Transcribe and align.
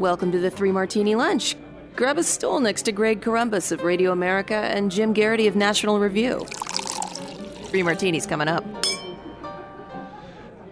Welcome 0.00 0.32
to 0.32 0.38
the 0.38 0.50
Three 0.50 0.72
Martini 0.72 1.14
Lunch. 1.14 1.56
Grab 1.94 2.16
a 2.16 2.22
stool 2.22 2.58
next 2.58 2.84
to 2.84 2.92
Greg 2.92 3.20
Corombos 3.20 3.70
of 3.70 3.82
Radio 3.82 4.12
America 4.12 4.54
and 4.54 4.90
Jim 4.90 5.12
Geraghty 5.12 5.46
of 5.46 5.56
National 5.56 6.00
Review. 6.00 6.46
Three 7.64 7.82
martinis 7.82 8.24
coming 8.24 8.48
up. 8.48 8.64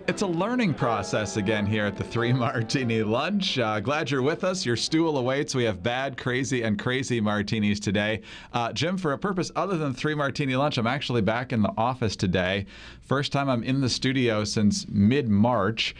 It's 0.06 0.22
a 0.22 0.26
learning 0.26 0.72
process 0.72 1.36
again 1.36 1.66
here 1.66 1.84
at 1.84 1.98
the 1.98 2.04
Three 2.04 2.32
Martini 2.32 3.02
Lunch. 3.02 3.58
Uh, 3.58 3.80
glad 3.80 4.10
you're 4.10 4.22
with 4.22 4.44
us. 4.44 4.64
Your 4.64 4.76
stool 4.76 5.18
awaits. 5.18 5.54
We 5.54 5.64
have 5.64 5.82
bad, 5.82 6.16
crazy, 6.16 6.62
and 6.62 6.78
crazy 6.78 7.20
martinis 7.20 7.78
today. 7.78 8.22
Uh, 8.54 8.72
Jim, 8.72 8.96
for 8.96 9.12
a 9.12 9.18
purpose 9.18 9.52
other 9.54 9.76
than 9.76 9.92
Three 9.92 10.14
Martini 10.14 10.56
Lunch, 10.56 10.78
I'm 10.78 10.86
actually 10.86 11.20
back 11.20 11.52
in 11.52 11.60
the 11.60 11.74
office 11.76 12.16
today. 12.16 12.64
First 13.02 13.32
time 13.32 13.50
I'm 13.50 13.62
in 13.62 13.82
the 13.82 13.90
studio 13.90 14.44
since 14.44 14.88
mid 14.88 15.28
March 15.28 15.94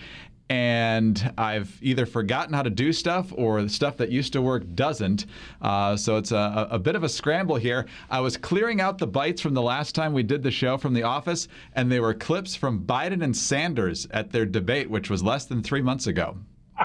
and 0.50 1.32
I've 1.36 1.78
either 1.82 2.06
forgotten 2.06 2.54
how 2.54 2.62
to 2.62 2.70
do 2.70 2.92
stuff 2.92 3.32
or 3.36 3.62
the 3.62 3.68
stuff 3.68 3.98
that 3.98 4.10
used 4.10 4.32
to 4.32 4.41
work 4.41 4.64
doesn't. 4.74 5.27
Uh, 5.60 5.96
so 5.96 6.16
it's 6.16 6.32
a, 6.32 6.68
a, 6.70 6.78
bit 6.78 6.96
of 6.96 7.02
a 7.05 7.08
scramble 7.08 7.56
here. 7.56 7.86
I 8.10 8.20
was 8.20 8.36
clearing 8.38 8.80
out 8.80 8.98
the 8.98 9.06
bites 9.06 9.42
from 9.42 9.52
the 9.55 9.62
last 9.62 9.94
time 9.94 10.14
we 10.14 10.22
did 10.22 10.42
the 10.42 10.50
show 10.50 10.78
from 10.78 10.94
the 10.94 11.02
office, 11.02 11.48
and 11.74 11.92
they 11.92 12.00
were 12.00 12.14
clips 12.14 12.55
from 12.56 12.84
Biden 12.84 13.22
and 13.22 13.36
Sanders 13.36 14.06
at 14.10 14.32
their 14.32 14.46
debate, 14.46 14.88
which 14.88 15.10
was 15.10 15.22
less 15.22 15.44
than 15.44 15.62
three 15.62 15.82
months 15.82 16.06
ago. 16.06 16.38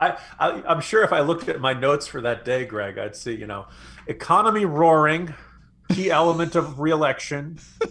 I, 0.00 0.18
I, 0.40 0.62
I'm 0.66 0.80
sure 0.80 1.04
if 1.04 1.12
I 1.12 1.20
looked 1.20 1.48
at 1.48 1.60
my 1.60 1.74
notes 1.74 2.08
for 2.08 2.20
that 2.22 2.44
day, 2.44 2.64
Greg, 2.64 2.98
I'd 2.98 3.14
see, 3.14 3.36
you 3.36 3.46
know, 3.46 3.66
economy 4.08 4.64
roaring, 4.64 5.32
key 5.92 6.10
element 6.10 6.56
of 6.56 6.80
reelection. 6.80 7.58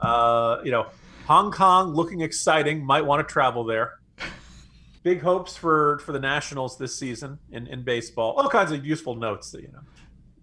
Uh, 0.00 0.60
you 0.62 0.70
know, 0.70 0.86
Hong 1.26 1.50
Kong 1.50 1.92
looking 1.92 2.20
exciting, 2.20 2.86
might 2.86 3.04
want 3.04 3.18
to 3.18 3.32
travel 3.32 3.64
there 3.64 3.97
big 4.98 5.22
hopes 5.22 5.56
for 5.56 5.98
for 6.00 6.12
the 6.12 6.20
Nationals 6.20 6.78
this 6.78 6.96
season 6.98 7.38
in, 7.50 7.66
in 7.66 7.82
baseball. 7.82 8.32
All 8.32 8.48
kinds 8.48 8.72
of 8.72 8.84
useful 8.84 9.14
notes 9.14 9.50
that 9.52 9.62
you 9.62 9.68
know. 9.68 9.80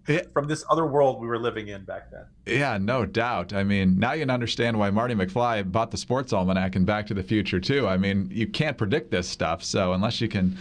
Yeah. 0.08 0.22
From 0.32 0.46
this 0.46 0.64
other 0.70 0.86
world 0.86 1.20
we 1.20 1.26
were 1.26 1.38
living 1.38 1.66
in 1.66 1.84
back 1.84 2.12
then. 2.12 2.26
Yeah, 2.46 2.78
no 2.78 3.04
doubt. 3.06 3.52
I 3.52 3.64
mean, 3.64 3.98
now 3.98 4.12
you 4.12 4.20
can 4.20 4.30
understand 4.30 4.78
why 4.78 4.88
Marty 4.90 5.16
McFly 5.16 5.70
bought 5.70 5.90
the 5.90 5.96
Sports 5.96 6.32
Almanac 6.32 6.76
and 6.76 6.86
Back 6.86 7.08
to 7.08 7.14
the 7.14 7.24
Future 7.24 7.58
too. 7.58 7.88
I 7.88 7.96
mean, 7.96 8.28
you 8.30 8.46
can't 8.46 8.78
predict 8.78 9.10
this 9.10 9.28
stuff, 9.28 9.64
so 9.64 9.94
unless 9.94 10.20
you 10.20 10.28
can 10.28 10.56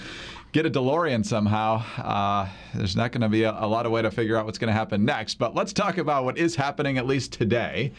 get 0.56 0.66
a 0.66 0.70
DeLorean 0.70 1.26
somehow, 1.26 1.84
uh, 1.98 2.48
there's 2.74 2.96
not 2.96 3.12
going 3.12 3.20
to 3.20 3.28
be 3.28 3.44
a, 3.44 3.52
a, 3.52 3.68
lot 3.68 3.86
of 3.86 3.92
way 3.92 4.02
to 4.02 4.10
figure 4.10 4.38
out 4.38 4.46
what's 4.46 4.58
going 4.58 4.70
to 4.70 4.74
happen 4.74 5.04
next. 5.04 5.36
But 5.36 5.54
let's 5.54 5.74
talk 5.74 5.98
about 5.98 6.24
what 6.24 6.38
is 6.38 6.56
happening 6.56 6.98
at 6.98 7.06
least 7.06 7.34
today. 7.34 7.92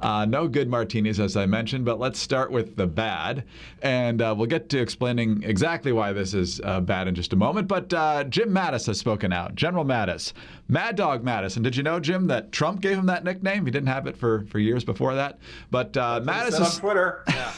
Uh, 0.00 0.24
no 0.24 0.48
good 0.48 0.70
martinis, 0.70 1.20
as 1.20 1.36
I 1.36 1.44
mentioned, 1.44 1.84
but 1.84 1.98
let's 1.98 2.18
start 2.18 2.50
with 2.50 2.76
the 2.76 2.86
bad. 2.86 3.44
And 3.82 4.22
uh, 4.22 4.34
we'll 4.34 4.46
get 4.46 4.70
to 4.70 4.80
explaining 4.80 5.42
exactly 5.42 5.92
why 5.92 6.14
this 6.14 6.32
is 6.32 6.62
uh, 6.64 6.80
bad 6.80 7.08
in 7.08 7.14
just 7.14 7.34
a 7.34 7.36
moment. 7.36 7.68
But 7.68 7.92
uh, 7.92 8.24
Jim 8.24 8.48
Mattis 8.48 8.86
has 8.86 8.98
spoken 8.98 9.30
out. 9.30 9.54
General 9.54 9.84
Mattis, 9.84 10.32
Mad 10.66 10.96
Dog 10.96 11.22
Mattis. 11.22 11.56
And 11.56 11.64
did 11.64 11.76
you 11.76 11.82
know, 11.82 12.00
Jim, 12.00 12.26
that 12.28 12.52
Trump 12.52 12.80
gave 12.80 12.96
him 12.96 13.06
that 13.06 13.22
nickname? 13.22 13.66
He 13.66 13.70
didn't 13.70 13.88
have 13.88 14.06
it 14.06 14.16
for, 14.16 14.46
for 14.46 14.58
years 14.58 14.82
before 14.82 15.14
that. 15.14 15.40
But 15.70 15.94
uh, 15.98 16.22
Mattis 16.24 16.58
is. 16.58 16.60
on 16.60 16.80
Twitter. 16.80 17.22
Yeah. 17.38 17.52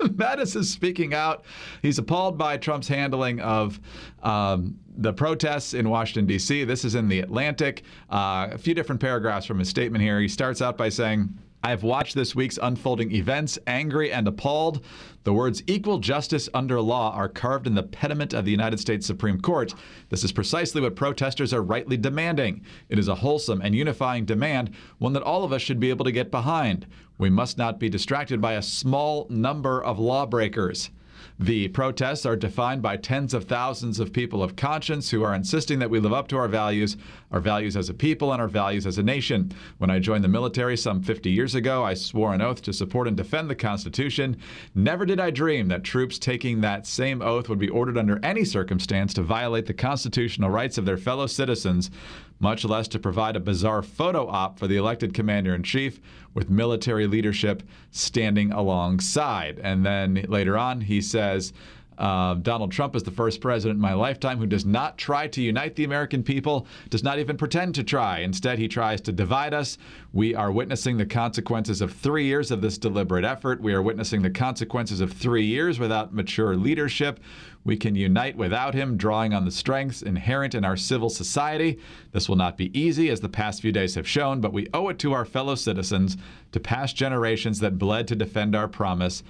Mattis 0.00 0.56
is 0.56 0.70
speaking 0.70 1.14
out. 1.14 1.44
He's 1.82 1.98
appalled 1.98 2.38
by 2.38 2.56
Trump's 2.56 2.88
handling 2.88 3.40
of 3.40 3.80
um, 4.22 4.78
the 4.96 5.12
protests 5.12 5.74
in 5.74 5.88
Washington, 5.88 6.26
D.C. 6.26 6.64
This 6.64 6.84
is 6.84 6.94
in 6.94 7.08
The 7.08 7.20
Atlantic. 7.20 7.82
Uh, 8.10 8.48
a 8.52 8.58
few 8.58 8.74
different 8.74 9.00
paragraphs 9.00 9.46
from 9.46 9.58
his 9.58 9.68
statement 9.68 10.02
here. 10.02 10.20
He 10.20 10.28
starts 10.28 10.62
out 10.62 10.76
by 10.76 10.88
saying, 10.88 11.36
I 11.66 11.70
have 11.70 11.82
watched 11.82 12.14
this 12.14 12.36
week's 12.36 12.60
unfolding 12.62 13.10
events, 13.12 13.58
angry 13.66 14.12
and 14.12 14.28
appalled. 14.28 14.84
The 15.24 15.32
words 15.32 15.64
equal 15.66 15.98
justice 15.98 16.48
under 16.54 16.80
law 16.80 17.12
are 17.12 17.28
carved 17.28 17.66
in 17.66 17.74
the 17.74 17.82
pediment 17.82 18.32
of 18.32 18.44
the 18.44 18.52
United 18.52 18.78
States 18.78 19.04
Supreme 19.04 19.40
Court. 19.40 19.74
This 20.08 20.22
is 20.22 20.30
precisely 20.30 20.80
what 20.80 20.94
protesters 20.94 21.52
are 21.52 21.64
rightly 21.64 21.96
demanding. 21.96 22.64
It 22.88 23.00
is 23.00 23.08
a 23.08 23.16
wholesome 23.16 23.62
and 23.62 23.74
unifying 23.74 24.24
demand, 24.24 24.70
one 24.98 25.12
that 25.14 25.24
all 25.24 25.42
of 25.42 25.52
us 25.52 25.60
should 25.60 25.80
be 25.80 25.90
able 25.90 26.04
to 26.04 26.12
get 26.12 26.30
behind. 26.30 26.86
We 27.18 27.30
must 27.30 27.58
not 27.58 27.80
be 27.80 27.88
distracted 27.88 28.40
by 28.40 28.52
a 28.52 28.62
small 28.62 29.26
number 29.28 29.82
of 29.82 29.98
lawbreakers. 29.98 30.90
The 31.38 31.68
protests 31.68 32.24
are 32.24 32.34
defined 32.34 32.80
by 32.80 32.96
tens 32.96 33.34
of 33.34 33.44
thousands 33.44 34.00
of 34.00 34.14
people 34.14 34.42
of 34.42 34.56
conscience 34.56 35.10
who 35.10 35.22
are 35.22 35.34
insisting 35.34 35.78
that 35.80 35.90
we 35.90 36.00
live 36.00 36.14
up 36.14 36.28
to 36.28 36.38
our 36.38 36.48
values, 36.48 36.96
our 37.30 37.40
values 37.40 37.76
as 37.76 37.90
a 37.90 37.94
people, 37.94 38.32
and 38.32 38.40
our 38.40 38.48
values 38.48 38.86
as 38.86 38.96
a 38.96 39.02
nation. 39.02 39.52
When 39.76 39.90
I 39.90 39.98
joined 39.98 40.24
the 40.24 40.28
military 40.28 40.78
some 40.78 41.02
50 41.02 41.30
years 41.30 41.54
ago, 41.54 41.84
I 41.84 41.92
swore 41.92 42.32
an 42.32 42.40
oath 42.40 42.62
to 42.62 42.72
support 42.72 43.06
and 43.06 43.18
defend 43.18 43.50
the 43.50 43.54
Constitution. 43.54 44.38
Never 44.74 45.04
did 45.04 45.20
I 45.20 45.30
dream 45.30 45.68
that 45.68 45.84
troops 45.84 46.18
taking 46.18 46.62
that 46.62 46.86
same 46.86 47.20
oath 47.20 47.50
would 47.50 47.58
be 47.58 47.68
ordered 47.68 47.98
under 47.98 48.18
any 48.22 48.44
circumstance 48.44 49.12
to 49.14 49.22
violate 49.22 49.66
the 49.66 49.74
constitutional 49.74 50.48
rights 50.48 50.78
of 50.78 50.86
their 50.86 50.96
fellow 50.96 51.26
citizens 51.26 51.90
much 52.38 52.64
less 52.64 52.88
to 52.88 52.98
provide 52.98 53.36
a 53.36 53.40
bizarre 53.40 53.82
photo 53.82 54.26
op 54.28 54.58
for 54.58 54.66
the 54.66 54.76
elected 54.76 55.14
commander 55.14 55.54
in 55.54 55.62
chief 55.62 56.00
with 56.34 56.50
military 56.50 57.06
leadership 57.06 57.62
standing 57.90 58.52
alongside. 58.52 59.58
And 59.60 59.84
then 59.84 60.24
later 60.28 60.56
on, 60.58 60.82
he 60.82 61.00
says, 61.00 61.52
uh, 61.98 62.34
Donald 62.34 62.72
Trump 62.72 62.94
is 62.94 63.02
the 63.02 63.10
first 63.10 63.40
president 63.40 63.76
in 63.76 63.80
my 63.80 63.94
lifetime 63.94 64.38
who 64.38 64.46
does 64.46 64.66
not 64.66 64.98
try 64.98 65.26
to 65.28 65.40
unite 65.40 65.76
the 65.76 65.84
American 65.84 66.22
people, 66.22 66.66
does 66.90 67.02
not 67.02 67.18
even 67.18 67.36
pretend 67.36 67.74
to 67.74 67.84
try. 67.84 68.18
Instead, 68.18 68.58
he 68.58 68.68
tries 68.68 69.00
to 69.02 69.12
divide 69.12 69.54
us. 69.54 69.78
We 70.12 70.34
are 70.34 70.52
witnessing 70.52 70.96
the 70.96 71.06
consequences 71.06 71.80
of 71.80 71.92
three 71.92 72.24
years 72.24 72.50
of 72.50 72.60
this 72.60 72.78
deliberate 72.78 73.24
effort. 73.24 73.60
We 73.60 73.72
are 73.72 73.82
witnessing 73.82 74.22
the 74.22 74.30
consequences 74.30 75.00
of 75.00 75.12
three 75.12 75.44
years 75.44 75.78
without 75.78 76.14
mature 76.14 76.56
leadership. 76.56 77.20
We 77.64 77.76
can 77.76 77.96
unite 77.96 78.36
without 78.36 78.74
him, 78.74 78.96
drawing 78.96 79.34
on 79.34 79.44
the 79.44 79.50
strengths 79.50 80.02
inherent 80.02 80.54
in 80.54 80.64
our 80.64 80.76
civil 80.76 81.10
society. 81.10 81.80
This 82.12 82.28
will 82.28 82.36
not 82.36 82.56
be 82.56 82.78
easy, 82.78 83.10
as 83.10 83.20
the 83.20 83.28
past 83.28 83.60
few 83.60 83.72
days 83.72 83.96
have 83.96 84.06
shown, 84.06 84.40
but 84.40 84.52
we 84.52 84.68
owe 84.72 84.88
it 84.88 85.00
to 85.00 85.12
our 85.12 85.24
fellow 85.24 85.56
citizens, 85.56 86.16
to 86.52 86.60
past 86.60 86.94
generations 86.94 87.58
that 87.60 87.78
bled 87.78 88.06
to 88.08 88.14
defend 88.14 88.54
our 88.54 88.68
promise 88.68 89.24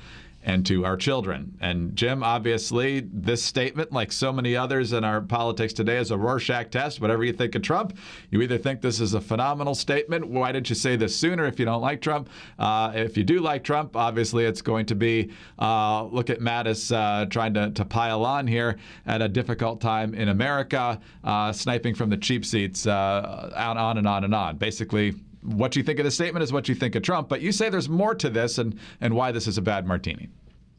and 0.47 0.65
to 0.65 0.87
our 0.87 0.97
children. 0.97 1.59
And 1.61 1.97
Jim, 1.97 2.23
obviously, 2.23 3.01
this 3.13 3.43
statement, 3.43 3.93
like 3.93 4.13
so 4.13 4.33
many 4.33 4.57
others 4.57 4.93
in 4.93 5.03
our 5.03 5.21
politics 5.21 5.73
today, 5.73 5.99
is 5.99 6.13
a 6.13 6.17
Rorschach 6.17 6.71
test. 6.71 7.01
Whatever 7.01 7.25
you 7.25 7.33
think 7.33 7.57
of 7.57 7.63
Trump, 7.63 7.99
you 8.31 8.41
either 8.41 8.57
think 8.57 8.81
this 8.81 9.01
is 9.01 9.15
a 9.15 9.21
phenomenal 9.21 9.75
statement. 9.75 10.29
Why 10.29 10.53
didn't 10.53 10.69
you 10.69 10.77
say 10.77 10.95
this 10.95 11.17
sooner 11.17 11.47
if 11.47 11.59
you 11.59 11.65
don't 11.65 11.83
like 11.83 12.01
Trump? 12.01 12.31
Uh, 12.61 12.93
if 12.95 13.17
you 13.17 13.25
do 13.25 13.41
like 13.41 13.65
Trump, 13.65 13.97
obviously 13.97 14.45
it's 14.45 14.63
going 14.63 14.87
to 14.87 14.95
be 14.95 15.33
uh, 15.59 16.05
look 16.05 16.31
at 16.31 16.39
Mattis 16.39 16.95
uh, 16.95 17.27
trying 17.27 17.53
to, 17.55 17.73
to 17.73 17.85
pile 17.85 18.25
on 18.25 18.47
here 18.47 18.79
at 19.05 19.21
a 19.21 19.29
difficult 19.29 19.81
time 19.81 20.15
in 20.15 20.29
America, 20.29 21.01
uh, 21.25 21.51
sniping 21.53 21.97
from 21.97 22.09
the 22.09 22.17
cheap 22.17 22.45
seats, 22.45 22.87
uh, 22.87 23.53
on, 23.57 23.77
on 23.77 23.99
and 23.99 24.07
on 24.07 24.23
and 24.23 24.35
on. 24.35 24.57
Basically, 24.59 25.13
what 25.43 25.77
you 25.77 25.83
think 25.83 25.99
of 25.99 26.05
the 26.05 26.11
statement 26.11 26.43
is 26.43 26.53
what 26.53 26.69
you 26.69 26.75
think 26.75 26.95
of 26.95 27.03
Trump, 27.03 27.29
but 27.29 27.41
you 27.41 27.53
say 27.53 27.69
there's 27.69 27.89
more 27.89 28.15
to 28.15 28.29
this 28.29 28.59
and, 28.59 28.79
and 29.01 29.15
why 29.15 29.33
this 29.33 29.47
is 29.47 29.59
a 29.59 29.63
bad 29.63 29.87
martini. 29.87 30.29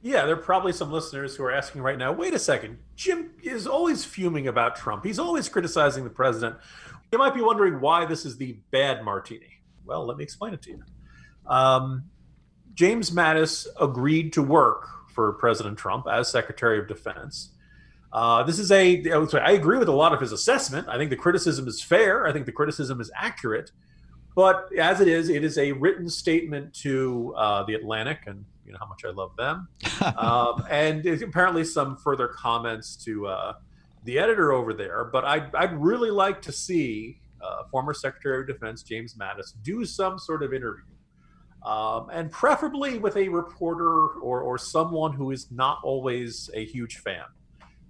Yeah, 0.01 0.25
there 0.25 0.35
are 0.35 0.41
probably 0.41 0.73
some 0.73 0.91
listeners 0.91 1.35
who 1.35 1.43
are 1.43 1.51
asking 1.51 1.81
right 1.81 1.97
now 1.97 2.11
wait 2.11 2.33
a 2.33 2.39
second, 2.39 2.77
Jim 2.95 3.31
is 3.43 3.67
always 3.67 4.05
fuming 4.05 4.47
about 4.47 4.75
Trump. 4.75 5.03
He's 5.03 5.19
always 5.19 5.49
criticizing 5.49 6.03
the 6.03 6.09
president. 6.09 6.55
You 7.11 7.17
might 7.17 7.33
be 7.33 7.41
wondering 7.41 7.81
why 7.81 8.05
this 8.05 8.25
is 8.25 8.37
the 8.37 8.57
bad 8.71 9.03
martini. 9.03 9.61
Well, 9.85 10.05
let 10.05 10.17
me 10.17 10.23
explain 10.23 10.53
it 10.53 10.61
to 10.63 10.71
you. 10.71 10.83
Um, 11.45 12.05
James 12.73 13.11
Mattis 13.11 13.65
agreed 13.81 14.33
to 14.33 14.43
work 14.43 14.87
for 15.13 15.33
President 15.33 15.77
Trump 15.77 16.05
as 16.07 16.29
Secretary 16.29 16.77
of 16.77 16.87
Defense. 16.87 17.49
Uh, 18.13 18.43
this 18.43 18.59
is 18.59 18.71
a, 18.71 19.03
I 19.11 19.51
agree 19.51 19.77
with 19.77 19.87
a 19.87 19.93
lot 19.93 20.13
of 20.13 20.21
his 20.21 20.31
assessment. 20.31 20.87
I 20.87 20.97
think 20.97 21.09
the 21.09 21.15
criticism 21.15 21.67
is 21.67 21.81
fair. 21.81 22.27
I 22.27 22.33
think 22.33 22.45
the 22.45 22.51
criticism 22.51 23.01
is 23.01 23.11
accurate. 23.15 23.71
But 24.37 24.69
as 24.77 25.01
it 25.01 25.07
is, 25.07 25.29
it 25.29 25.43
is 25.43 25.57
a 25.57 25.71
written 25.71 26.07
statement 26.07 26.71
to 26.81 27.33
uh, 27.35 27.63
the 27.63 27.73
Atlantic, 27.73 28.19
and 28.27 28.45
you 28.67 28.71
know 28.71 28.77
how 28.79 28.85
much 28.85 29.01
I 29.03 29.09
love 29.09 29.35
them, 29.35 29.67
um, 30.15 30.63
and 30.69 31.03
apparently 31.23 31.63
some 31.63 31.97
further 31.97 32.27
comments 32.27 32.95
to 32.97 33.25
uh, 33.25 33.53
the 34.03 34.19
editor 34.19 34.51
over 34.51 34.75
there. 34.75 35.05
But 35.05 35.25
I'd, 35.25 35.55
I'd 35.55 35.75
really 35.81 36.11
like 36.11 36.39
to 36.43 36.51
see 36.51 37.19
uh, 37.41 37.63
former 37.71 37.95
Secretary 37.95 38.41
of 38.41 38.45
Defense 38.45 38.83
James 38.83 39.15
Mattis 39.15 39.53
do 39.63 39.83
some 39.85 40.19
sort 40.19 40.43
of 40.43 40.53
interview 40.53 40.83
um, 41.65 42.11
and 42.13 42.29
preferably 42.29 42.99
with 42.99 43.17
a 43.17 43.27
reporter 43.29 44.19
or, 44.19 44.41
or 44.41 44.59
someone 44.59 45.13
who 45.13 45.31
is 45.31 45.49
not 45.49 45.79
always 45.83 46.47
a 46.53 46.63
huge 46.63 46.97
fan. 46.97 47.25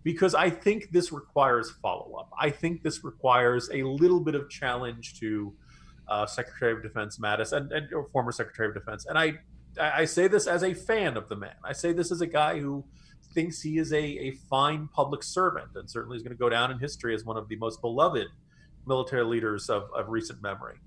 Because 0.02 0.34
I 0.34 0.50
think 0.50 0.92
this 0.92 1.12
requires 1.12 1.72
follow 1.82 2.16
up. 2.18 2.32
I 2.40 2.52
think 2.52 2.84
this 2.84 3.04
requires 3.04 3.70
a 3.74 3.84
little 3.84 4.22
bit 4.22 4.34
of 4.36 4.50
challenge 4.50 5.20
to 5.20 5.54
uh, 6.08 6.26
Secretary 6.26 6.74
of 6.74 6.82
Defense 6.82 7.18
Mattis 7.18 7.52
and, 7.52 7.72
and 7.72 7.92
or 7.94 8.08
former 8.12 8.32
Secretary 8.32 8.70
of 8.70 8.74
Defense. 8.74 9.06
And 9.06 9.18
I, 9.18 9.40
I 9.80 10.06
say 10.06 10.28
this 10.28 10.48
as 10.48 10.64
a 10.64 10.74
fan 10.74 11.18
of 11.18 11.30
the 11.30 11.36
man. 11.36 11.56
I 11.64 11.74
say 11.74 11.94
this 11.94 12.12
as 12.12 12.22
a 12.22 12.28
guy 12.28 12.60
who 12.60 12.84
thinks 13.34 13.62
he 13.62 13.78
is 13.78 13.94
a, 13.94 14.04
a 14.04 14.32
fine 14.50 14.88
public 14.88 15.22
servant 15.22 15.70
and 15.76 15.90
certainly 15.90 16.18
is 16.18 16.24
going 16.24 16.36
to 16.36 16.40
go 16.40 16.50
down 16.50 16.72
in 16.72 16.80
history 16.80 17.14
as 17.14 17.24
one 17.24 17.38
of 17.38 17.48
the 17.50 17.56
most 17.58 17.82
beloved 17.82 18.28
military 18.88 19.26
leaders 19.26 19.70
of, 19.70 19.90
of 19.96 20.10
recent 20.10 20.42
memory. 20.42 20.78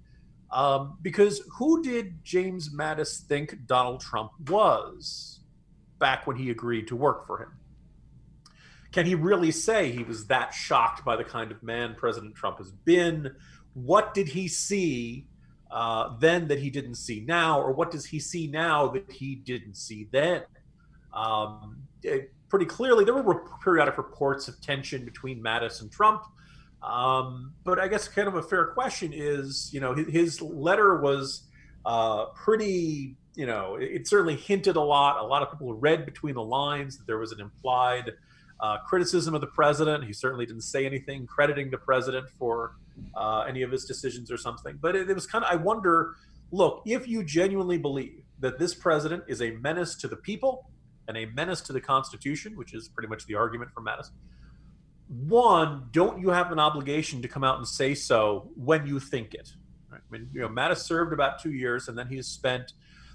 Um, 0.51 0.99
because 1.01 1.43
who 1.59 1.83
did 1.83 2.25
James 2.25 2.75
Mattis 2.75 3.21
think 3.21 3.67
Donald 3.67 4.01
Trump 4.01 4.33
was 4.49 5.41
back 6.01 6.27
when 6.27 6.37
he 6.37 6.51
agreed 6.51 6.89
to 6.89 6.97
work 6.97 7.27
for 7.27 7.39
him? 7.39 7.53
Can 8.93 9.07
he 9.07 9.15
really 9.15 9.53
say 9.53 9.93
he 9.93 10.03
was 10.03 10.27
that 10.27 10.53
shocked 10.53 11.05
by 11.05 11.17
the 11.17 11.25
kind 11.25 11.53
of 11.53 11.63
man 11.63 11.95
President 11.97 12.35
Trump 12.35 12.59
has 12.59 12.73
been? 12.73 13.35
What 13.75 14.15
did 14.15 14.29
he 14.29 14.49
see 14.49 15.27
uh, 15.71 16.17
then 16.19 16.49
that 16.49 16.59
he 16.59 16.71
didn't 16.71 16.97
see 16.97 17.21
now, 17.21 17.61
or 17.61 17.73
what 17.73 17.91
does 17.91 18.07
he 18.07 18.19
see 18.19 18.49
now 18.49 18.89
that 18.89 19.11
he 19.11 19.37
didn't 19.37 19.77
see 19.77 20.09
then? 20.11 20.43
Um, 21.13 21.83
it, 22.03 22.33
pretty 22.49 22.67
clearly, 22.67 23.05
there 23.05 23.15
were 23.15 23.45
periodic 23.63 23.97
reports 23.97 24.49
of 24.49 24.61
tension 24.61 25.05
between 25.05 25.43
Mattis 25.43 25.81
and 25.81 25.91
Trump. 25.91 26.23
Um, 26.83 27.53
but 27.65 27.79
I 27.79 27.89
guess 27.89 28.09
kind 28.09 28.27
of 28.27 28.35
a 28.35 28.43
fair 28.43 28.67
question 28.67 29.13
is, 29.15 29.71
you 29.73 29.81
know, 29.81 29.95
his, 29.95 30.07
his 30.09 30.43
letter 30.43 31.01
was 31.01 31.43
uh, 31.85 32.27
pretty, 32.35 33.17
you 33.35 33.47
know, 33.47 33.77
it, 33.77 33.85
it, 33.85 34.09
certainly 34.09 34.37
hinted 34.37 34.77
a 34.77 34.81
lot. 34.81 35.21
A 35.21 35.27
lot 35.27 35.43
of 35.43 35.51
people 35.51 35.75
read 35.75 36.07
between 36.07 36.35
the 36.35 36.43
lines 36.43 36.97
that 36.97 37.07
there 37.07 37.19
was 37.19 37.33
an 37.33 37.41
implied 37.41 38.13
uh, 38.63 38.79
criticism 38.79 39.35
of 39.35 39.41
the 39.41 39.47
president. 39.49 40.05
He 40.05 40.13
certainly 40.13 40.47
didn't 40.47 40.63
say 40.63 40.87
anything 40.87 41.27
crediting 41.27 41.71
the 41.71 41.79
president 41.79 42.29
for 42.31 42.77
uh, 43.15 43.41
any 43.49 43.63
of 43.63 43.71
his 43.71 43.85
decisions 43.85 44.31
or 44.31 44.37
something. 44.37 44.79
But 44.81 44.97
it, 44.97 45.11
it 45.11 45.15
was 45.15 45.27
kind 45.27 45.45
of, 45.45 45.51
I 45.51 45.57
wonder, 45.57 46.17
look, 46.51 46.83
if 46.87 47.09
you 47.09 47.25
genuinely 47.25 47.79
believe 47.79 48.23
that 48.41 48.59
this 48.59 48.75
president 48.75 49.25
is 49.29 49.43
a 49.43 49.53
menace 49.53 49.95
to 49.97 50.09
the 50.09 50.17
people 50.17 50.71
and 51.09 51.17
a 51.17 51.27
menace 51.27 51.61
to 51.63 51.73
the 51.73 51.81
Constitution, 51.81 52.57
which 52.57 52.75
is 52.75 52.89
pretty 52.89 53.09
much 53.09 53.27
the 53.27 53.35
argument 53.35 53.71
for 53.73 53.81
Mattis 53.81 54.11
one, 55.11 55.89
don't 55.91 56.21
you 56.21 56.31
have 56.31 56.53
an 56.53 56.61
obligation 56.61 57.21
to 57.23 57.29
come 57.29 57.43
out 57.43 57.59
and 57.59 57.67
say 57.67 57.95
so 57.95 58.49
when 58.55 58.87
you 58.87 59.01
think 59.01 59.35
it? 59.35 59.53
Right? 59.91 60.01
I 60.09 60.13
mean, 60.13 60.31
you 60.33 60.41
know, 60.41 60.49
Mattis 60.49 60.79
served 60.79 61.13
about 61.13 61.43
two 61.43 61.51
years, 61.51 61.89
and 61.89 61.99
then 61.99 62.07
he's 62.07 62.29
spent 62.29 62.75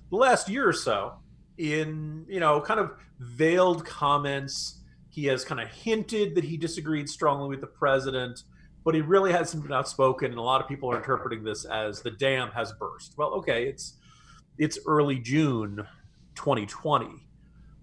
the 0.10 0.18
last 0.18 0.50
year 0.50 0.68
or 0.68 0.74
so 0.74 1.14
in, 1.58 2.26
you 2.28 2.42
know, 2.42 2.60
kind 2.60 2.82
of 2.82 2.92
veiled 3.20 3.86
comments. 3.86 4.82
He 5.16 5.28
has 5.28 5.46
kind 5.46 5.62
of 5.62 5.70
hinted 5.70 6.36
that 6.36 6.44
he 6.44 6.58
disagreed 6.58 7.10
strongly 7.10 7.48
with 7.48 7.62
the 7.62 7.68
president, 7.68 8.44
but 8.84 8.94
he 8.94 9.00
really 9.00 9.32
hasn't 9.32 9.64
been 9.64 9.72
outspoken. 9.72 10.32
And 10.32 10.38
a 10.38 10.42
lot 10.42 10.62
of 10.62 10.68
people 10.68 10.92
are 10.92 10.98
interpreting 10.98 11.42
this 11.42 11.64
as 11.64 12.02
the 12.02 12.12
dam 12.12 12.50
has 12.50 12.74
burst. 12.74 13.14
Well, 13.18 13.30
okay, 13.36 13.66
it's 13.66 13.94
it's 14.58 14.78
early 14.86 15.20
June 15.20 15.88
2020. 16.36 17.26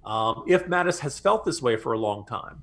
Um, 0.04 0.44
if 0.46 0.66
Mattis 0.66 0.98
has 0.98 1.18
felt 1.18 1.46
this 1.46 1.62
way 1.62 1.76
for 1.76 1.94
a 1.94 1.98
long 1.98 2.26
time, 2.26 2.60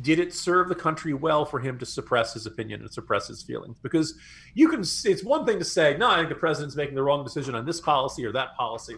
did 0.00 0.18
it 0.18 0.32
serve 0.32 0.70
the 0.70 0.74
country 0.74 1.12
well 1.12 1.44
for 1.44 1.58
him 1.58 1.78
to 1.78 1.84
suppress 1.84 2.32
his 2.32 2.46
opinion 2.46 2.80
and 2.80 2.90
suppress 2.90 3.28
his 3.28 3.42
feelings? 3.42 3.78
Because 3.82 4.14
you 4.54 4.68
can, 4.68 4.80
it's 4.80 5.22
one 5.22 5.44
thing 5.44 5.58
to 5.58 5.64
say, 5.64 5.94
no, 5.98 6.08
I 6.08 6.16
think 6.16 6.30
the 6.30 6.36
president's 6.36 6.76
making 6.76 6.94
the 6.94 7.02
wrong 7.02 7.22
decision 7.22 7.54
on 7.54 7.66
this 7.66 7.82
policy 7.82 8.24
or 8.24 8.32
that 8.32 8.56
policy. 8.56 8.96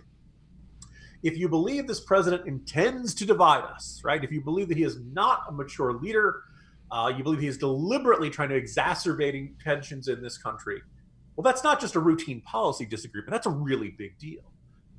If 1.23 1.39
you 1.39 1.49
believe 1.49 1.87
this 1.87 2.01
president 2.01 2.47
intends 2.49 3.15
to 3.15 3.25
divide 3.25 3.63
us, 3.65 4.01
right? 4.05 4.23
If 4.23 4.33
you 4.33 4.41
believe 4.41 4.69
that 4.69 4.77
he 4.77 4.83
is 4.83 4.99
not 5.13 5.45
a 5.49 5.53
mature 5.53 5.93
leader, 5.93 6.43
uh, 6.91 7.13
you 7.17 7.23
believe 7.23 7.41
he 7.41 7.47
is 7.47 7.59
deliberately 7.59 8.29
trying 8.29 8.49
to 8.51 8.57
exacerbating 8.57 9.55
tensions 9.63 10.09
in 10.09 10.21
this 10.21 10.37
country. 10.37 10.83
Well, 11.37 11.43
that's 11.43 11.65
not 11.65 11.81
just 11.81 11.95
a 11.95 12.01
routine 12.01 12.41
policy 12.43 12.85
disagreement. 12.85 13.31
That's 13.31 13.47
a 13.47 13.51
really 13.51 13.91
big 13.91 14.19
deal. 14.19 14.43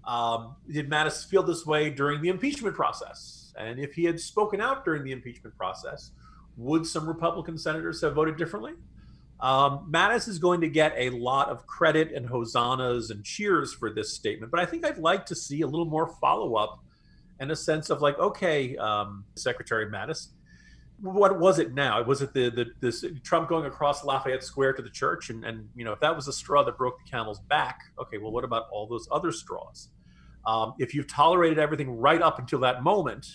Um, 0.05 0.55
did 0.69 0.89
Mattis 0.89 1.27
feel 1.27 1.43
this 1.43 1.65
way 1.65 1.89
during 1.89 2.21
the 2.21 2.29
impeachment 2.29 2.75
process? 2.75 3.53
And 3.57 3.79
if 3.79 3.93
he 3.93 4.03
had 4.05 4.19
spoken 4.19 4.59
out 4.59 4.83
during 4.83 5.03
the 5.03 5.11
impeachment 5.11 5.55
process, 5.57 6.11
would 6.57 6.85
some 6.85 7.07
Republican 7.07 7.57
senators 7.57 8.01
have 8.01 8.13
voted 8.13 8.37
differently? 8.37 8.73
Um, 9.43 9.89
Mattis 9.91 10.29
is 10.29 10.39
going 10.39 10.61
to 10.61 10.69
get 10.69 10.93
a 10.95 11.09
lot 11.09 11.49
of 11.49 11.67
credit 11.67 12.13
and 12.13 12.25
hosannas 12.25 13.09
and 13.09 13.25
cheers 13.25 13.73
for 13.73 13.93
this 13.93 14.13
statement, 14.13 14.49
but 14.49 14.61
I 14.61 14.65
think 14.65 14.85
I'd 14.85 14.97
like 14.97 15.25
to 15.25 15.35
see 15.35 15.61
a 15.61 15.67
little 15.67 15.85
more 15.85 16.07
follow 16.21 16.55
up 16.55 16.79
and 17.41 17.51
a 17.51 17.55
sense 17.57 17.89
of 17.89 18.01
like, 18.01 18.17
okay, 18.17 18.77
um, 18.77 19.25
Secretary 19.35 19.85
Mattis, 19.87 20.29
what 21.01 21.37
was 21.37 21.59
it 21.59 21.73
now? 21.73 22.01
Was 22.03 22.21
it 22.21 22.33
the, 22.33 22.49
the 22.51 22.67
this 22.79 23.03
Trump 23.23 23.49
going 23.49 23.65
across 23.65 24.05
Lafayette 24.05 24.45
Square 24.45 24.73
to 24.73 24.81
the 24.81 24.89
church, 24.89 25.29
and 25.29 25.43
and 25.43 25.67
you 25.75 25.83
know 25.83 25.91
if 25.91 25.99
that 25.99 26.15
was 26.15 26.29
a 26.29 26.33
straw 26.33 26.63
that 26.63 26.77
broke 26.77 27.03
the 27.03 27.11
camel's 27.11 27.41
back, 27.41 27.81
okay, 27.99 28.19
well, 28.19 28.31
what 28.31 28.45
about 28.45 28.67
all 28.71 28.87
those 28.87 29.09
other 29.11 29.33
straws? 29.33 29.89
Um, 30.47 30.75
if 30.79 30.95
you've 30.95 31.07
tolerated 31.07 31.59
everything 31.59 31.89
right 31.89 32.21
up 32.21 32.39
until 32.39 32.59
that 32.59 32.83
moment, 32.83 33.27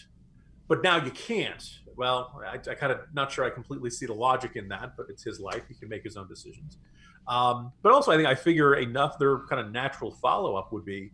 but 0.69 0.83
now 0.83 1.05
you 1.05 1.11
can't. 1.11 1.81
Well, 1.99 2.41
I, 2.47 2.55
I 2.55 2.75
kind 2.75 2.93
of 2.93 3.01
not 3.13 3.33
sure 3.33 3.45
I 3.45 3.51
completely 3.51 3.91
see 3.91 4.07
the 4.07 4.15
logic 4.15 4.53
in 4.55 4.69
that, 4.69 4.97
but 4.97 5.07
it's 5.11 5.25
his 5.25 5.41
life; 5.41 5.63
he 5.69 5.75
can 5.75 5.89
make 5.89 6.05
his 6.05 6.17
own 6.17 6.29
decisions. 6.29 6.79
Um, 7.27 7.73
but 7.83 7.93
also, 7.93 8.13
I 8.13 8.17
think 8.17 8.29
I 8.29 8.37
figure 8.37 8.77
enough. 8.77 9.19
Their 9.19 9.41
kind 9.41 9.61
of 9.61 9.73
natural 9.73 10.13
follow 10.13 10.55
up 10.55 10.73
would 10.73 10.85
be, 10.85 11.11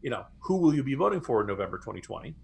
you 0.00 0.08
know, 0.08 0.24
who 0.40 0.56
will 0.56 0.74
you 0.74 0.82
be 0.82 0.94
voting 0.94 1.20
for 1.20 1.42
in 1.42 1.46
November 1.46 1.76
2020? 1.76 2.34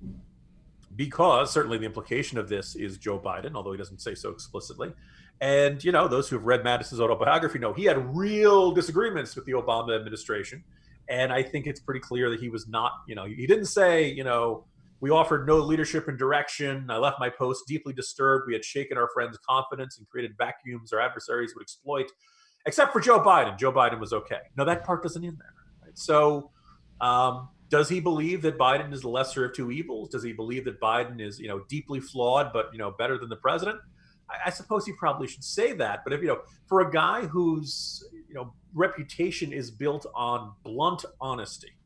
Because 0.96 1.50
certainly 1.50 1.78
the 1.78 1.86
implication 1.86 2.36
of 2.36 2.50
this 2.50 2.76
is 2.76 2.98
Joe 2.98 3.18
Biden, 3.18 3.54
although 3.54 3.72
he 3.72 3.78
doesn't 3.78 4.02
say 4.02 4.14
so 4.14 4.28
explicitly. 4.28 4.92
And 5.40 5.82
you 5.82 5.90
know, 5.90 6.08
those 6.08 6.28
who 6.28 6.36
have 6.36 6.44
read 6.44 6.64
Mattis's 6.64 7.00
autobiography 7.00 7.58
know 7.58 7.72
he 7.72 7.84
had 7.84 8.14
real 8.14 8.70
disagreements 8.70 9.34
with 9.34 9.46
the 9.46 9.52
Obama 9.52 9.98
administration, 9.98 10.62
and 11.08 11.32
I 11.32 11.42
think 11.42 11.66
it's 11.66 11.80
pretty 11.80 12.00
clear 12.00 12.28
that 12.28 12.40
he 12.40 12.50
was 12.50 12.68
not. 12.68 12.92
You 13.06 13.14
know, 13.14 13.24
he 13.24 13.46
didn't 13.46 13.66
say, 13.66 14.10
you 14.10 14.24
know 14.24 14.66
we 15.00 15.10
offered 15.10 15.46
no 15.46 15.58
leadership 15.58 16.08
and 16.08 16.18
direction. 16.18 16.90
I 16.90 16.96
left 16.96 17.20
my 17.20 17.30
post 17.30 17.64
deeply 17.68 17.92
disturbed. 17.92 18.44
We 18.46 18.54
had 18.54 18.64
shaken 18.64 18.98
our 18.98 19.08
friends' 19.14 19.38
confidence 19.48 19.98
and 19.98 20.08
created 20.08 20.36
vacuums 20.36 20.92
our 20.92 21.00
adversaries 21.00 21.54
would 21.54 21.62
exploit, 21.62 22.10
except 22.66 22.92
for 22.92 23.00
Joe 23.00 23.20
Biden. 23.20 23.56
Joe 23.58 23.72
Biden 23.72 24.00
was 24.00 24.12
okay. 24.12 24.40
No, 24.56 24.64
that 24.64 24.84
part 24.84 25.02
doesn't 25.02 25.22
in 25.24 25.36
there. 25.38 25.54
Right? 25.84 25.96
So, 25.96 26.50
um, 27.00 27.48
does 27.68 27.88
he 27.88 28.00
believe 28.00 28.42
that 28.42 28.58
Biden 28.58 28.92
is 28.92 29.02
the 29.02 29.08
lesser 29.08 29.44
of 29.44 29.54
two 29.54 29.70
evils? 29.70 30.08
Does 30.08 30.22
he 30.22 30.32
believe 30.32 30.64
that 30.64 30.80
Biden 30.80 31.20
is, 31.20 31.38
you 31.38 31.48
know, 31.48 31.60
deeply 31.68 32.00
flawed 32.00 32.52
but 32.52 32.70
you 32.72 32.78
know 32.78 32.90
better 32.90 33.18
than 33.18 33.28
the 33.28 33.36
president? 33.36 33.78
I, 34.28 34.46
I 34.48 34.50
suppose 34.50 34.84
he 34.84 34.92
probably 34.92 35.28
should 35.28 35.44
say 35.44 35.74
that. 35.74 36.00
But 36.02 36.12
if 36.12 36.22
you 36.22 36.28
know, 36.28 36.40
for 36.66 36.80
a 36.80 36.90
guy 36.90 37.26
whose 37.26 38.02
you 38.12 38.34
know 38.34 38.52
reputation 38.74 39.52
is 39.52 39.70
built 39.70 40.06
on 40.14 40.54
blunt 40.64 41.04
honesty 41.20 41.77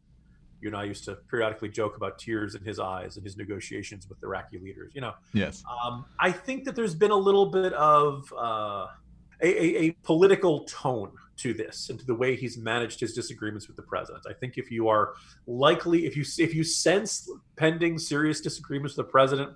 you 0.63 0.69
and 0.69 0.77
I 0.77 0.85
used 0.85 1.05
to 1.05 1.17
periodically 1.29 1.69
joke 1.69 1.97
about 1.97 2.19
tears 2.19 2.55
in 2.55 2.65
his 2.65 2.79
eyes 2.79 3.17
and 3.17 3.25
his 3.25 3.37
negotiations 3.37 4.09
with 4.09 4.23
Iraqi 4.23 4.59
leaders. 4.59 4.93
You 4.95 5.01
know, 5.01 5.13
yes. 5.35 5.63
Um, 5.85 6.05
I 6.21 6.31
think 6.31 6.65
that 6.65 6.77
there's 6.77 6.95
been 6.95 7.11
a 7.11 7.17
little 7.17 7.47
bit 7.47 7.73
of 7.73 8.33
uh, 8.33 8.87
a, 9.43 9.47
a, 9.47 9.83
a, 9.83 9.91
political 10.05 10.65
tone 10.65 11.11
to 11.39 11.53
this 11.53 11.91
and 11.91 11.99
to 11.99 12.07
the 12.07 12.15
way 12.15 12.37
he's 12.37 12.57
managed 12.57 13.01
his 13.01 13.13
disagreements 13.13 13.67
with 13.67 13.77
the 13.77 13.83
president. 13.83 14.25
I 14.29 14.35
think 14.35 14.57
if 14.57 14.71
you 14.71 14.87
are 14.87 15.15
likely, 15.49 16.07
if 16.07 16.17
you 16.17 16.25
if 16.39 16.55
you 16.55 16.63
sense 16.63 17.29
pending 17.57 17.99
serious 17.99 18.41
disagreements 18.41 18.97
with 18.97 19.07
the 19.07 19.11
president, 19.11 19.51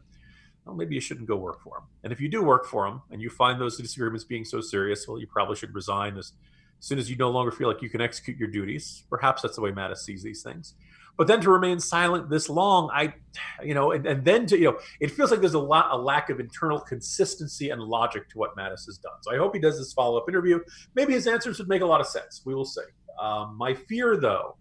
well, 0.64 0.74
maybe 0.74 0.96
you 0.96 1.00
shouldn't 1.00 1.28
go 1.28 1.36
work 1.36 1.62
for 1.62 1.78
him. 1.78 1.84
And 2.02 2.12
if 2.12 2.20
you 2.20 2.28
do 2.28 2.42
work 2.42 2.66
for 2.66 2.84
him 2.84 3.02
and 3.12 3.22
you 3.22 3.30
find 3.30 3.60
those 3.60 3.76
disagreements 3.76 4.24
being 4.24 4.44
so 4.44 4.60
serious, 4.60 5.06
well, 5.06 5.20
you 5.20 5.28
probably 5.28 5.54
should 5.54 5.72
resign 5.72 6.18
as 6.18 6.32
soon 6.80 6.98
as 6.98 7.08
you 7.08 7.16
no 7.16 7.30
longer 7.30 7.52
feel 7.52 7.68
like 7.68 7.82
you 7.82 7.88
can 7.88 8.00
execute 8.00 8.36
your 8.36 8.48
duties. 8.48 9.04
Perhaps 9.08 9.42
that's 9.42 9.54
the 9.54 9.62
way 9.62 9.70
Mattis 9.70 9.98
sees 9.98 10.22
these 10.22 10.42
things. 10.42 10.74
But 11.16 11.26
then 11.26 11.40
to 11.40 11.50
remain 11.50 11.80
silent 11.80 12.28
this 12.28 12.48
long, 12.48 12.90
I, 12.92 13.14
you 13.62 13.74
know, 13.74 13.92
and, 13.92 14.06
and 14.06 14.24
then 14.24 14.46
to, 14.46 14.58
you 14.58 14.64
know, 14.64 14.78
it 15.00 15.10
feels 15.10 15.30
like 15.30 15.40
there's 15.40 15.54
a 15.54 15.58
lot, 15.58 15.88
a 15.90 15.96
lack 15.96 16.28
of 16.30 16.40
internal 16.40 16.78
consistency 16.78 17.70
and 17.70 17.80
logic 17.82 18.28
to 18.30 18.38
what 18.38 18.56
Mattis 18.56 18.84
has 18.86 18.98
done. 18.98 19.14
So 19.22 19.34
I 19.34 19.38
hope 19.38 19.54
he 19.54 19.60
does 19.60 19.78
this 19.78 19.92
follow 19.92 20.18
up 20.18 20.28
interview. 20.28 20.60
Maybe 20.94 21.14
his 21.14 21.26
answers 21.26 21.58
would 21.58 21.68
make 21.68 21.82
a 21.82 21.86
lot 21.86 22.00
of 22.00 22.06
sense. 22.06 22.42
We 22.44 22.54
will 22.54 22.66
see. 22.66 22.82
Um, 23.20 23.56
my 23.58 23.74
fear, 23.74 24.18
though, 24.18 24.56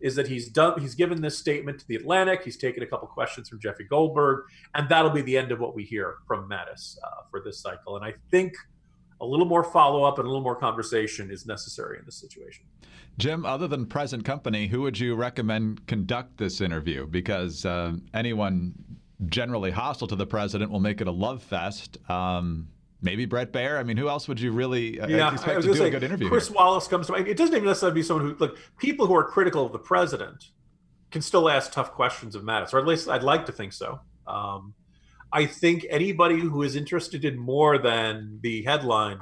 is 0.00 0.14
that 0.14 0.28
he's 0.28 0.48
done 0.48 0.78
he's 0.78 0.94
given 0.94 1.20
this 1.20 1.38
statement 1.38 1.80
to 1.80 1.88
the 1.88 1.96
Atlantic. 1.96 2.42
He's 2.44 2.56
taken 2.56 2.82
a 2.82 2.86
couple 2.86 3.08
questions 3.08 3.48
from 3.48 3.60
Jeffrey 3.60 3.86
Goldberg, 3.86 4.44
and 4.74 4.88
that'll 4.88 5.10
be 5.10 5.22
the 5.22 5.36
end 5.36 5.52
of 5.52 5.58
what 5.58 5.74
we 5.74 5.84
hear 5.84 6.16
from 6.26 6.48
Mattis 6.48 6.98
uh, 7.02 7.22
for 7.30 7.40
this 7.44 7.60
cycle. 7.60 7.96
And 7.96 8.04
I 8.04 8.14
think 8.30 8.52
a 9.20 9.26
little 9.26 9.46
more 9.46 9.64
follow 9.64 10.04
up 10.04 10.18
and 10.18 10.26
a 10.26 10.28
little 10.28 10.42
more 10.42 10.56
conversation 10.56 11.30
is 11.30 11.46
necessary 11.46 11.98
in 11.98 12.04
this 12.04 12.16
situation. 12.16 12.64
Jim, 13.18 13.46
other 13.46 13.66
than 13.66 13.86
present 13.86 14.24
company, 14.24 14.66
who 14.66 14.82
would 14.82 14.98
you 14.98 15.14
recommend 15.14 15.86
conduct 15.86 16.36
this 16.36 16.60
interview? 16.60 17.06
Because 17.06 17.64
uh, 17.64 17.92
anyone 18.12 18.74
generally 19.28 19.70
hostile 19.70 20.06
to 20.08 20.16
the 20.16 20.26
president 20.26 20.70
will 20.70 20.80
make 20.80 21.00
it 21.00 21.06
a 21.06 21.12
love 21.12 21.42
fest. 21.42 21.96
Um, 22.10 22.68
maybe 23.00 23.24
Bret 23.24 23.52
Baier. 23.52 23.78
I 23.78 23.82
mean, 23.82 23.96
who 23.96 24.08
else 24.08 24.28
would 24.28 24.38
you 24.38 24.52
really 24.52 25.00
uh, 25.00 25.08
yeah, 25.08 25.32
expect 25.32 25.62
to 25.62 25.68
do 25.68 25.74
say, 25.74 25.88
a 25.88 25.90
good 25.90 26.02
interview? 26.02 26.28
Chris 26.28 26.48
here? 26.48 26.56
Wallace 26.56 26.86
comes 26.88 27.06
to 27.06 27.12
mind. 27.12 27.26
It 27.26 27.38
doesn't 27.38 27.54
even 27.54 27.66
necessarily 27.66 27.94
be 27.94 28.02
someone 28.02 28.26
who, 28.26 28.36
like, 28.38 28.56
people 28.78 29.06
who 29.06 29.14
are 29.14 29.24
critical 29.24 29.64
of 29.64 29.72
the 29.72 29.78
president 29.78 30.50
can 31.10 31.22
still 31.22 31.48
ask 31.48 31.72
tough 31.72 31.92
questions 31.92 32.34
of 32.34 32.42
Mattis, 32.42 32.74
or 32.74 32.78
at 32.78 32.86
least 32.86 33.08
I'd 33.08 33.22
like 33.22 33.46
to 33.46 33.52
think 33.52 33.72
so. 33.72 34.00
Um, 34.26 34.74
I 35.32 35.46
think 35.46 35.86
anybody 35.90 36.38
who 36.38 36.62
is 36.62 36.76
interested 36.76 37.24
in 37.24 37.38
more 37.38 37.78
than 37.78 38.38
the 38.42 38.62
headline, 38.62 39.18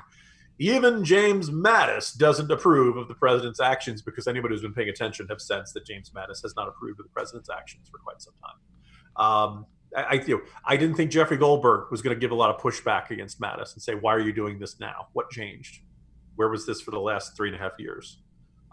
even 0.58 1.04
James 1.04 1.50
Mattis 1.50 2.16
doesn't 2.16 2.50
approve 2.50 2.96
of 2.96 3.08
the 3.08 3.14
president's 3.14 3.60
actions 3.60 4.02
because 4.02 4.28
anybody 4.28 4.54
who's 4.54 4.62
been 4.62 4.74
paying 4.74 4.88
attention 4.88 5.26
have 5.28 5.40
sensed 5.40 5.74
that 5.74 5.84
James 5.84 6.10
Mattis 6.10 6.42
has 6.42 6.54
not 6.56 6.68
approved 6.68 7.00
of 7.00 7.06
the 7.06 7.10
president's 7.10 7.50
actions 7.50 7.88
for 7.88 7.98
quite 7.98 8.20
some 8.22 8.34
time. 8.42 9.26
Um, 9.26 9.66
I, 9.96 10.14
you 10.26 10.36
know, 10.36 10.42
I 10.64 10.76
didn't 10.76 10.96
think 10.96 11.10
Jeffrey 11.10 11.36
Goldberg 11.36 11.90
was 11.90 12.02
going 12.02 12.14
to 12.14 12.20
give 12.20 12.32
a 12.32 12.34
lot 12.34 12.50
of 12.50 12.60
pushback 12.60 13.10
against 13.10 13.40
Mattis 13.40 13.74
and 13.74 13.82
say, 13.82 13.94
"Why 13.94 14.12
are 14.14 14.20
you 14.20 14.32
doing 14.32 14.58
this 14.58 14.80
now? 14.80 15.08
What 15.12 15.30
changed? 15.30 15.82
Where 16.34 16.48
was 16.48 16.66
this 16.66 16.80
for 16.80 16.90
the 16.90 16.98
last 16.98 17.36
three 17.36 17.48
and 17.48 17.56
a 17.56 17.60
half 17.60 17.72
years?" 17.78 18.18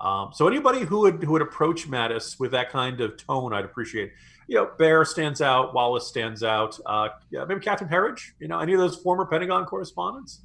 Um, 0.02 0.32
so 0.34 0.48
anybody 0.48 0.80
who 0.80 1.02
would 1.02 1.24
who 1.24 1.34
would 1.34 1.42
approach 1.42 1.88
Mattis 1.88 2.40
with 2.40 2.52
that 2.52 2.72
kind 2.72 3.00
of 3.02 3.18
tone, 3.18 3.54
I'd 3.54 3.66
appreciate. 3.66 4.12
You 4.48 4.58
know, 4.58 4.72
Baier 4.78 5.06
stands 5.06 5.42
out, 5.42 5.74
Wallace 5.74 6.08
stands 6.08 6.44
out. 6.44 6.78
Uh, 6.86 7.10
yeah, 7.30 7.46
maybe 7.46 7.62
Catherine 7.62 7.90
Herridge. 7.90 8.32
You 8.40 8.48
know, 8.48 8.60
any 8.60 8.74
of 8.74 8.80
those 8.80 8.98
former 8.98 9.26
Pentagon 9.26 9.66
correspondents. 9.66 10.42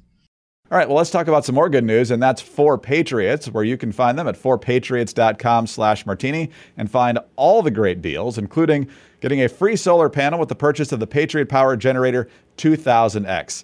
All 0.69 0.77
right, 0.77 0.87
well, 0.87 0.97
let's 0.97 1.11
talk 1.11 1.27
about 1.27 1.45
some 1.45 1.55
more 1.55 1.69
good 1.69 1.85
news, 1.85 2.11
and 2.11 2.21
that's 2.21 2.41
4Patriots, 2.41 3.49
where 3.53 3.63
you 3.63 3.77
can 3.77 3.93
find 3.93 4.19
them 4.19 4.27
at 4.27 4.35
4patriots.com 4.35 5.65
slash 5.65 6.05
martini 6.05 6.51
and 6.75 6.91
find 6.91 7.19
all 7.37 7.61
the 7.61 7.71
great 7.71 8.01
deals, 8.01 8.37
including 8.37 8.89
getting 9.21 9.41
a 9.41 9.47
free 9.47 9.77
solar 9.77 10.09
panel 10.09 10.39
with 10.39 10.49
the 10.49 10.55
purchase 10.55 10.91
of 10.91 10.99
the 10.99 11.07
Patriot 11.07 11.47
Power 11.47 11.77
Generator 11.77 12.27
2000X. 12.57 13.63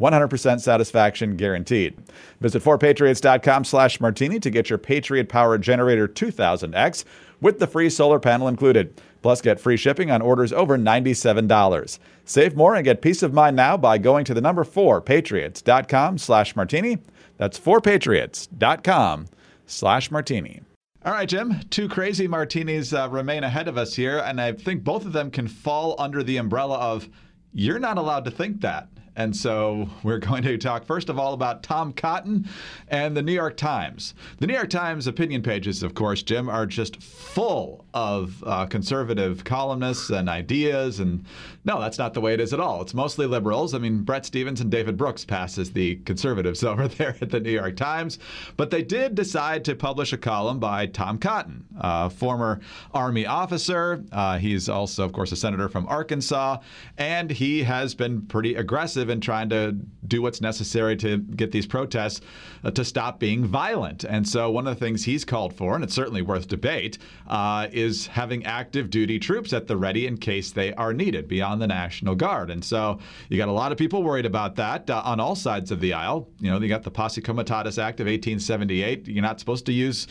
100% 0.00 0.60
satisfaction 0.60 1.36
guaranteed. 1.36 1.96
Visit 2.40 2.62
4patriots.com 2.62 3.64
slash 3.64 4.00
martini 4.00 4.40
to 4.40 4.50
get 4.50 4.70
your 4.70 4.78
Patriot 4.78 5.28
Power 5.28 5.58
Generator 5.58 6.08
2000X 6.08 7.04
with 7.40 7.58
the 7.58 7.66
free 7.66 7.90
solar 7.90 8.18
panel 8.18 8.48
included. 8.48 9.00
Plus, 9.22 9.42
get 9.42 9.60
free 9.60 9.76
shipping 9.76 10.10
on 10.10 10.22
orders 10.22 10.52
over 10.52 10.78
$97. 10.78 11.98
Save 12.24 12.56
more 12.56 12.74
and 12.74 12.84
get 12.84 13.02
peace 13.02 13.22
of 13.22 13.34
mind 13.34 13.54
now 13.56 13.76
by 13.76 13.98
going 13.98 14.24
to 14.24 14.34
the 14.34 14.40
number 14.40 14.64
4patriots.com 14.64 16.16
slash 16.16 16.56
martini. 16.56 16.98
That's 17.36 17.58
4patriots.com 17.58 19.26
slash 19.66 20.10
martini. 20.10 20.62
All 21.04 21.12
right, 21.12 21.28
Jim. 21.28 21.60
Two 21.70 21.88
crazy 21.88 22.28
martinis 22.28 22.92
uh, 22.92 23.08
remain 23.10 23.42
ahead 23.42 23.68
of 23.68 23.78
us 23.78 23.94
here, 23.94 24.18
and 24.18 24.38
I 24.40 24.52
think 24.52 24.84
both 24.84 25.06
of 25.06 25.12
them 25.12 25.30
can 25.30 25.48
fall 25.48 25.94
under 25.98 26.22
the 26.22 26.36
umbrella 26.36 26.76
of 26.76 27.08
you're 27.52 27.78
not 27.78 27.96
allowed 27.96 28.26
to 28.26 28.30
think 28.30 28.60
that. 28.60 28.88
And 29.20 29.36
so 29.36 29.86
we're 30.02 30.18
going 30.18 30.42
to 30.44 30.56
talk 30.56 30.86
first 30.86 31.10
of 31.10 31.18
all 31.18 31.34
about 31.34 31.62
Tom 31.62 31.92
Cotton 31.92 32.48
and 32.88 33.14
the 33.14 33.20
New 33.20 33.34
York 33.34 33.58
Times. 33.58 34.14
The 34.38 34.46
New 34.46 34.54
York 34.54 34.70
Times 34.70 35.06
opinion 35.06 35.42
pages, 35.42 35.82
of 35.82 35.92
course, 35.92 36.22
Jim, 36.22 36.48
are 36.48 36.64
just 36.64 37.02
full 37.02 37.84
of 37.92 38.42
uh, 38.46 38.64
conservative 38.64 39.44
columnists 39.44 40.08
and 40.08 40.26
ideas. 40.30 41.00
And 41.00 41.26
no, 41.66 41.78
that's 41.78 41.98
not 41.98 42.14
the 42.14 42.20
way 42.22 42.32
it 42.32 42.40
is 42.40 42.54
at 42.54 42.60
all. 42.60 42.80
It's 42.80 42.94
mostly 42.94 43.26
liberals. 43.26 43.74
I 43.74 43.78
mean, 43.78 44.04
Bret 44.04 44.24
Stephens 44.24 44.62
and 44.62 44.70
David 44.70 44.96
Brooks 44.96 45.26
pass 45.26 45.58
as 45.58 45.70
the 45.70 45.96
conservatives 46.06 46.64
over 46.64 46.88
there 46.88 47.14
at 47.20 47.28
the 47.28 47.40
New 47.40 47.50
York 47.50 47.76
Times. 47.76 48.18
But 48.56 48.70
they 48.70 48.82
did 48.82 49.14
decide 49.14 49.66
to 49.66 49.74
publish 49.74 50.14
a 50.14 50.18
column 50.18 50.60
by 50.60 50.86
Tom 50.86 51.18
Cotton, 51.18 51.66
a 51.78 52.08
former 52.08 52.60
Army 52.94 53.26
officer. 53.26 54.02
Uh, 54.12 54.38
he's 54.38 54.70
also, 54.70 55.04
of 55.04 55.12
course, 55.12 55.30
a 55.30 55.36
senator 55.36 55.68
from 55.68 55.86
Arkansas. 55.88 56.56
And 56.96 57.30
he 57.30 57.64
has 57.64 57.94
been 57.94 58.22
pretty 58.22 58.54
aggressive 58.54 59.09
in 59.10 59.20
trying 59.20 59.48
to 59.50 59.76
do 60.06 60.22
what's 60.22 60.40
necessary 60.40 60.96
to 60.96 61.18
get 61.18 61.52
these 61.52 61.66
protests 61.66 62.20
uh, 62.64 62.70
to 62.70 62.84
stop 62.84 63.20
being 63.20 63.44
violent. 63.44 64.04
And 64.04 64.28
so, 64.28 64.50
one 64.50 64.66
of 64.66 64.74
the 64.78 64.84
things 64.84 65.04
he's 65.04 65.24
called 65.24 65.54
for, 65.54 65.74
and 65.74 65.84
it's 65.84 65.94
certainly 65.94 66.22
worth 66.22 66.48
debate, 66.48 66.98
uh, 67.28 67.68
is 67.72 68.06
having 68.08 68.44
active 68.44 68.90
duty 68.90 69.18
troops 69.18 69.52
at 69.52 69.66
the 69.66 69.76
ready 69.76 70.06
in 70.06 70.16
case 70.16 70.50
they 70.50 70.74
are 70.74 70.92
needed 70.92 71.28
beyond 71.28 71.60
the 71.60 71.66
National 71.66 72.14
Guard. 72.14 72.50
And 72.50 72.64
so, 72.64 72.98
you 73.28 73.36
got 73.36 73.48
a 73.48 73.52
lot 73.52 73.72
of 73.72 73.78
people 73.78 74.02
worried 74.02 74.26
about 74.26 74.56
that 74.56 74.88
uh, 74.90 75.02
on 75.04 75.20
all 75.20 75.36
sides 75.36 75.70
of 75.70 75.80
the 75.80 75.92
aisle. 75.92 76.28
You 76.40 76.50
know, 76.50 76.60
you 76.60 76.68
got 76.68 76.82
the 76.82 76.90
Posse 76.90 77.20
Comitatus 77.20 77.78
Act 77.78 78.00
of 78.00 78.06
1878. 78.06 79.06
You're 79.08 79.22
not 79.22 79.40
supposed 79.40 79.66
to 79.66 79.72
use 79.72 80.06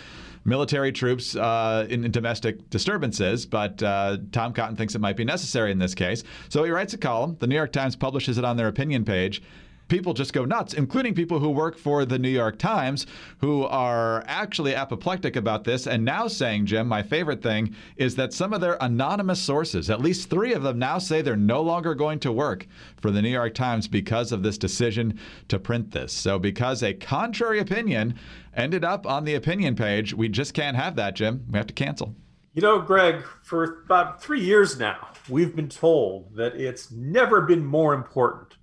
military 0.46 0.91
troops 0.91 1.36
uh, 1.36 1.86
in, 1.89 2.05
in, 2.05 2.12
domestic 2.12 2.69
disturbances, 2.69 3.46
but 3.46 3.81
uh, 3.84 4.17
Tom 4.31 4.53
Cotton 4.53 4.75
thinks 4.75 4.96
it 4.96 5.00
might 5.00 5.17
be 5.17 5.25
necessary 5.25 5.72
in 5.72 5.79
this 5.79 5.96
case. 5.96 6.24
So 6.50 6.63
he 6.63 6.72
writes 6.72 6.93
a 6.93 6.98
column. 6.98 7.38
The 7.39 7.48
New 7.48 7.55
York 7.55 7.72
Times 7.72 7.96
publishes 7.96 8.38
it 8.38 8.46
on 8.46 8.58
their 8.58 8.67
opinion 8.67 9.05
page 9.05 9.41
people 9.89 10.13
just 10.13 10.31
go 10.31 10.46
nuts, 10.46 10.74
including 10.74 11.13
people 11.13 11.39
who 11.39 11.50
work 11.50 11.77
for 11.77 12.05
the 12.05 12.19
New 12.19 12.29
York 12.29 12.58
Times 12.58 13.05
who 13.39 13.63
are 13.65 14.24
actually 14.27 14.74
apoplectic 14.74 15.36
about 15.36 15.63
this 15.63 15.88
and 15.88 16.05
now 16.05 16.27
saying, 16.27 16.67
Jim, 16.67 16.88
my 16.88 17.03
favorite 17.03 17.41
thing 17.41 17.75
is 17.98 18.15
that 18.15 18.34
some 18.34 18.53
of 18.53 18.62
their 18.62 18.77
anonymous 18.79 19.41
sources, 19.41 19.89
at 19.89 20.00
least 20.00 20.29
three 20.29 20.53
of 20.53 20.63
them, 20.63 20.79
now 20.79 20.98
say 21.00 21.22
they're 21.22 21.36
no 21.36 21.62
longer 21.62 21.93
going 21.93 22.19
to 22.19 22.31
work 22.31 22.67
for 23.01 23.12
the 23.12 23.22
New 23.22 23.29
York 23.29 23.53
Times 23.53 23.88
because 23.88 24.31
of 24.31 24.43
this 24.43 24.58
decision 24.58 25.19
to 25.48 25.60
print 25.60 25.91
this. 25.91 26.13
So, 26.13 26.39
because 26.39 26.84
a 26.84 26.93
contrary 26.93 27.60
opinion 27.60 28.15
ended 28.55 28.86
up 28.86 29.05
on 29.08 29.25
the 29.25 29.36
opinion 29.36 29.75
page, 29.75 30.13
we 30.13 30.29
just 30.29 30.53
can't 30.53 30.77
have 30.77 30.96
that, 30.96 31.15
Jim. 31.15 31.46
We 31.50 31.58
have 31.58 31.67
to 31.67 31.74
cancel. 31.74 32.15
You 32.53 32.62
know, 32.62 32.79
Greg, 32.79 33.24
for 33.43 33.81
about 33.86 34.22
three 34.22 34.41
years 34.41 34.79
now, 34.79 35.10
we've 35.29 35.55
been 35.55 35.69
told 35.69 36.36
that 36.36 36.55
it's 36.55 36.91
never 36.91 37.41
been 37.41 37.63
more 37.63 37.93
important 37.93 38.58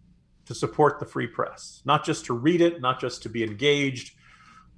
to 0.46 0.54
support 0.54 0.98
the 0.98 1.06
free 1.06 1.26
press, 1.26 1.82
not 1.84 2.04
just 2.04 2.24
to 2.26 2.34
read 2.34 2.60
it, 2.60 2.80
not 2.80 3.00
just 3.00 3.22
to 3.24 3.28
be 3.28 3.42
engaged, 3.42 4.14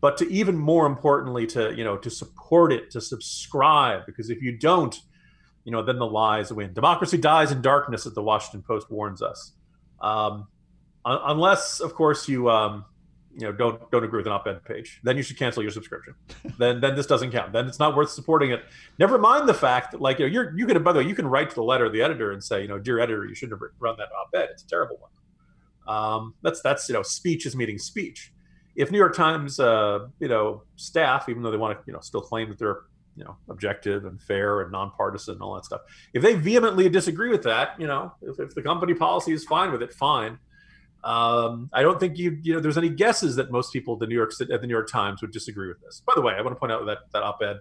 but 0.00 0.16
to 0.18 0.30
even 0.30 0.56
more 0.56 0.86
importantly 0.86 1.46
to 1.46 1.74
you 1.74 1.84
know 1.84 1.96
to 1.96 2.10
support 2.10 2.72
it, 2.72 2.90
to 2.92 3.00
subscribe. 3.00 4.06
Because 4.06 4.30
if 4.30 4.42
you 4.42 4.56
don't, 4.56 4.98
you 5.64 5.72
know, 5.72 5.82
then 5.82 5.98
the 5.98 6.06
lies 6.06 6.52
win. 6.52 6.72
Democracy 6.72 7.18
dies 7.18 7.52
in 7.52 7.62
darkness, 7.62 8.06
as 8.06 8.14
the 8.14 8.22
Washington 8.22 8.62
Post 8.62 8.90
warns 8.90 9.22
us. 9.22 9.52
Um, 10.00 10.46
unless, 11.04 11.80
of 11.80 11.94
course, 11.94 12.28
you 12.28 12.48
um, 12.48 12.84
you 13.34 13.46
know 13.46 13.52
don't 13.52 13.90
don't 13.90 14.04
agree 14.04 14.18
with 14.18 14.26
an 14.26 14.32
op-ed 14.32 14.64
page, 14.64 15.00
then 15.02 15.16
you 15.16 15.22
should 15.22 15.38
cancel 15.38 15.62
your 15.62 15.72
subscription. 15.72 16.14
then 16.58 16.80
then 16.80 16.96
this 16.96 17.06
doesn't 17.06 17.30
count. 17.30 17.52
Then 17.52 17.66
it's 17.66 17.78
not 17.78 17.96
worth 17.96 18.10
supporting 18.10 18.50
it. 18.50 18.64
Never 18.98 19.18
mind 19.18 19.48
the 19.48 19.54
fact 19.54 19.92
that 19.92 20.00
like 20.00 20.18
you 20.18 20.26
know 20.26 20.32
you're 20.32 20.56
you 20.58 20.66
can 20.66 20.82
by 20.82 20.92
the 20.92 21.00
way 21.00 21.06
you 21.06 21.14
can 21.14 21.26
write 21.26 21.50
to 21.50 21.54
the 21.54 21.62
letter 21.62 21.84
of 21.84 21.92
the 21.92 22.02
editor 22.02 22.32
and 22.32 22.42
say 22.42 22.62
you 22.62 22.68
know 22.68 22.78
dear 22.78 22.98
editor 23.00 23.26
you 23.26 23.34
shouldn't 23.34 23.60
have 23.60 23.70
run 23.78 23.96
that 23.98 24.08
op-ed. 24.12 24.48
It's 24.50 24.62
a 24.62 24.68
terrible 24.68 24.96
one. 25.00 25.10
Um, 25.88 26.34
that's 26.42 26.60
that's 26.60 26.88
you 26.88 26.92
know 26.92 27.02
speech 27.02 27.46
is 27.46 27.56
meeting 27.56 27.78
speech. 27.78 28.32
If 28.76 28.92
New 28.92 28.98
York 28.98 29.16
Times 29.16 29.58
uh, 29.58 30.06
you 30.20 30.28
know 30.28 30.62
staff, 30.76 31.28
even 31.28 31.42
though 31.42 31.50
they 31.50 31.56
want 31.56 31.78
to 31.78 31.84
you 31.86 31.92
know 31.92 32.00
still 32.00 32.20
claim 32.20 32.50
that 32.50 32.58
they're 32.58 32.82
you 33.16 33.24
know 33.24 33.36
objective 33.48 34.04
and 34.04 34.20
fair 34.20 34.60
and 34.60 34.70
nonpartisan 34.70 35.34
and 35.34 35.42
all 35.42 35.54
that 35.54 35.64
stuff, 35.64 35.80
if 36.12 36.22
they 36.22 36.34
vehemently 36.34 36.88
disagree 36.88 37.30
with 37.30 37.42
that, 37.44 37.80
you 37.80 37.86
know 37.86 38.12
if, 38.22 38.38
if 38.38 38.54
the 38.54 38.62
company 38.62 38.94
policy 38.94 39.32
is 39.32 39.44
fine 39.44 39.72
with 39.72 39.82
it, 39.82 39.92
fine. 39.92 40.38
Um, 41.04 41.70
I 41.72 41.82
don't 41.82 41.98
think 41.98 42.18
you 42.18 42.38
you 42.42 42.52
know 42.52 42.60
there's 42.60 42.78
any 42.78 42.90
guesses 42.90 43.36
that 43.36 43.50
most 43.50 43.72
people 43.72 43.94
at 43.94 44.00
the 44.00 44.06
New 44.06 44.14
York 44.14 44.32
at 44.40 44.60
the 44.60 44.66
New 44.66 44.74
York 44.74 44.90
Times 44.90 45.22
would 45.22 45.32
disagree 45.32 45.68
with 45.68 45.80
this. 45.80 46.02
By 46.06 46.12
the 46.14 46.22
way, 46.22 46.34
I 46.34 46.42
want 46.42 46.54
to 46.54 46.60
point 46.60 46.72
out 46.72 46.84
that 46.86 46.98
that 47.12 47.22
op-ed. 47.22 47.60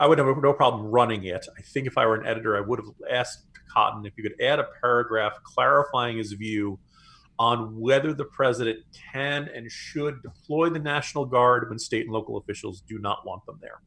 I 0.00 0.06
would 0.06 0.16
have 0.16 0.26
no 0.42 0.54
problem 0.54 0.86
running 0.86 1.24
it. 1.24 1.46
I 1.56 1.60
think 1.60 1.86
if 1.86 1.98
I 1.98 2.06
were 2.06 2.16
an 2.16 2.26
editor, 2.26 2.56
I 2.56 2.60
would 2.60 2.78
have 2.78 2.88
asked 3.10 3.44
Cotton 3.70 4.06
if 4.06 4.14
you 4.16 4.22
could 4.22 4.40
add 4.40 4.58
a 4.58 4.66
paragraph 4.80 5.34
clarifying 5.44 6.16
his 6.16 6.32
view 6.32 6.78
on 7.38 7.78
whether 7.78 8.14
the 8.14 8.24
president 8.24 8.78
can 9.12 9.48
and 9.54 9.70
should 9.70 10.22
deploy 10.22 10.70
the 10.70 10.78
National 10.78 11.26
Guard 11.26 11.68
when 11.68 11.78
state 11.78 12.06
and 12.06 12.12
local 12.12 12.38
officials 12.38 12.80
do 12.80 12.98
not 12.98 13.26
want 13.26 13.44
them 13.44 13.58
there. 13.60 13.80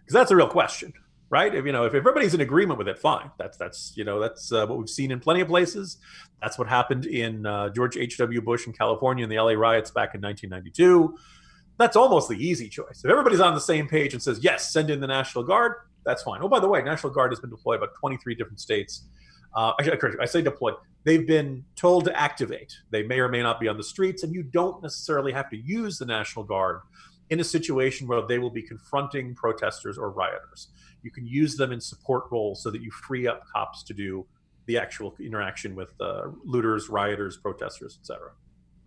Because 0.00 0.12
that's 0.12 0.30
a 0.30 0.36
real 0.36 0.48
question, 0.48 0.92
right? 1.30 1.54
If 1.54 1.64
you 1.64 1.72
know, 1.72 1.86
if 1.86 1.94
everybody's 1.94 2.34
in 2.34 2.42
agreement 2.42 2.78
with 2.78 2.88
it, 2.88 2.98
fine. 2.98 3.30
That's 3.38 3.56
that's 3.56 3.94
you 3.96 4.04
know 4.04 4.20
that's 4.20 4.52
uh, 4.52 4.66
what 4.66 4.78
we've 4.78 4.90
seen 4.90 5.10
in 5.10 5.20
plenty 5.20 5.40
of 5.40 5.48
places. 5.48 5.96
That's 6.42 6.58
what 6.58 6.68
happened 6.68 7.06
in 7.06 7.46
uh, 7.46 7.70
George 7.70 7.96
H. 7.96 8.18
W. 8.18 8.42
Bush 8.42 8.66
in 8.66 8.74
California 8.74 9.24
in 9.24 9.30
the 9.30 9.38
LA 9.38 9.52
riots 9.52 9.90
back 9.90 10.14
in 10.14 10.20
1992. 10.20 11.16
That's 11.78 11.96
almost 11.96 12.28
the 12.28 12.36
easy 12.36 12.68
choice. 12.68 13.02
If 13.04 13.10
everybody's 13.10 13.40
on 13.40 13.54
the 13.54 13.60
same 13.60 13.88
page 13.88 14.12
and 14.14 14.22
says 14.22 14.40
yes, 14.42 14.72
send 14.72 14.90
in 14.90 15.00
the 15.00 15.06
National 15.06 15.42
Guard, 15.42 15.74
that's 16.04 16.22
fine. 16.22 16.40
Oh, 16.42 16.48
by 16.48 16.60
the 16.60 16.68
way, 16.68 16.82
National 16.82 17.12
Guard 17.12 17.32
has 17.32 17.40
been 17.40 17.50
deployed 17.50 17.78
about 17.78 17.94
23 17.98 18.34
different 18.34 18.60
states. 18.60 19.04
Uh, 19.54 19.72
actually, 19.80 20.18
I 20.20 20.24
say 20.26 20.42
deployed. 20.42 20.74
They've 21.04 21.26
been 21.26 21.64
told 21.76 22.04
to 22.06 22.18
activate. 22.18 22.74
They 22.90 23.02
may 23.02 23.20
or 23.20 23.28
may 23.28 23.42
not 23.42 23.60
be 23.60 23.68
on 23.68 23.76
the 23.76 23.84
streets, 23.84 24.22
and 24.22 24.34
you 24.34 24.42
don't 24.42 24.82
necessarily 24.82 25.32
have 25.32 25.50
to 25.50 25.56
use 25.56 25.98
the 25.98 26.06
National 26.06 26.44
Guard 26.44 26.80
in 27.30 27.40
a 27.40 27.44
situation 27.44 28.06
where 28.06 28.22
they 28.26 28.38
will 28.38 28.50
be 28.50 28.62
confronting 28.62 29.34
protesters 29.34 29.98
or 29.98 30.10
rioters. 30.10 30.68
You 31.02 31.10
can 31.10 31.26
use 31.26 31.56
them 31.56 31.72
in 31.72 31.80
support 31.80 32.24
roles 32.30 32.62
so 32.62 32.70
that 32.70 32.82
you 32.82 32.90
free 32.90 33.26
up 33.26 33.42
cops 33.54 33.82
to 33.84 33.94
do 33.94 34.26
the 34.66 34.78
actual 34.78 35.14
interaction 35.20 35.74
with 35.74 35.92
uh, 36.00 36.28
looters, 36.44 36.88
rioters, 36.88 37.36
protesters, 37.36 37.98
etc. 38.00 38.30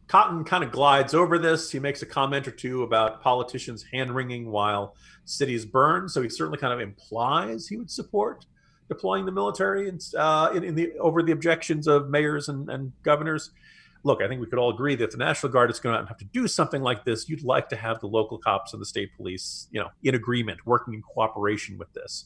Cotton 0.07 0.43
kind 0.43 0.63
of 0.63 0.71
glides 0.71 1.13
over 1.13 1.37
this. 1.37 1.71
He 1.71 1.79
makes 1.79 2.01
a 2.01 2.05
comment 2.05 2.47
or 2.47 2.51
two 2.51 2.83
about 2.83 3.21
politicians 3.21 3.83
hand 3.91 4.15
wringing 4.15 4.49
while 4.49 4.95
cities 5.25 5.65
burn. 5.65 6.07
So 6.07 6.21
he 6.21 6.29
certainly 6.29 6.57
kind 6.57 6.73
of 6.73 6.79
implies 6.79 7.67
he 7.67 7.77
would 7.77 7.91
support 7.91 8.45
deploying 8.87 9.25
the 9.25 9.31
military 9.31 9.89
in, 9.89 9.99
uh, 10.17 10.51
in, 10.55 10.63
in, 10.63 10.75
the 10.75 10.93
over 10.99 11.21
the 11.21 11.33
objections 11.33 11.87
of 11.87 12.09
mayors 12.09 12.47
and, 12.47 12.69
and 12.69 12.93
governors. 13.03 13.51
Look, 14.03 14.21
I 14.21 14.29
think 14.29 14.39
we 14.39 14.47
could 14.47 14.59
all 14.59 14.69
agree 14.69 14.95
that 14.95 15.03
if 15.03 15.11
the 15.11 15.17
National 15.17 15.51
Guard 15.51 15.69
is 15.69 15.79
going 15.79 15.99
to 15.99 16.07
have 16.07 16.17
to 16.19 16.25
do 16.25 16.47
something 16.47 16.81
like 16.81 17.03
this, 17.03 17.27
you'd 17.27 17.43
like 17.43 17.67
to 17.69 17.75
have 17.75 17.99
the 17.99 18.07
local 18.07 18.37
cops 18.37 18.71
and 18.71 18.81
the 18.81 18.85
state 18.85 19.09
police, 19.17 19.67
you 19.71 19.81
know, 19.81 19.89
in 20.03 20.15
agreement, 20.15 20.65
working 20.65 20.93
in 20.93 21.01
cooperation 21.01 21.77
with 21.77 21.91
this. 21.93 22.25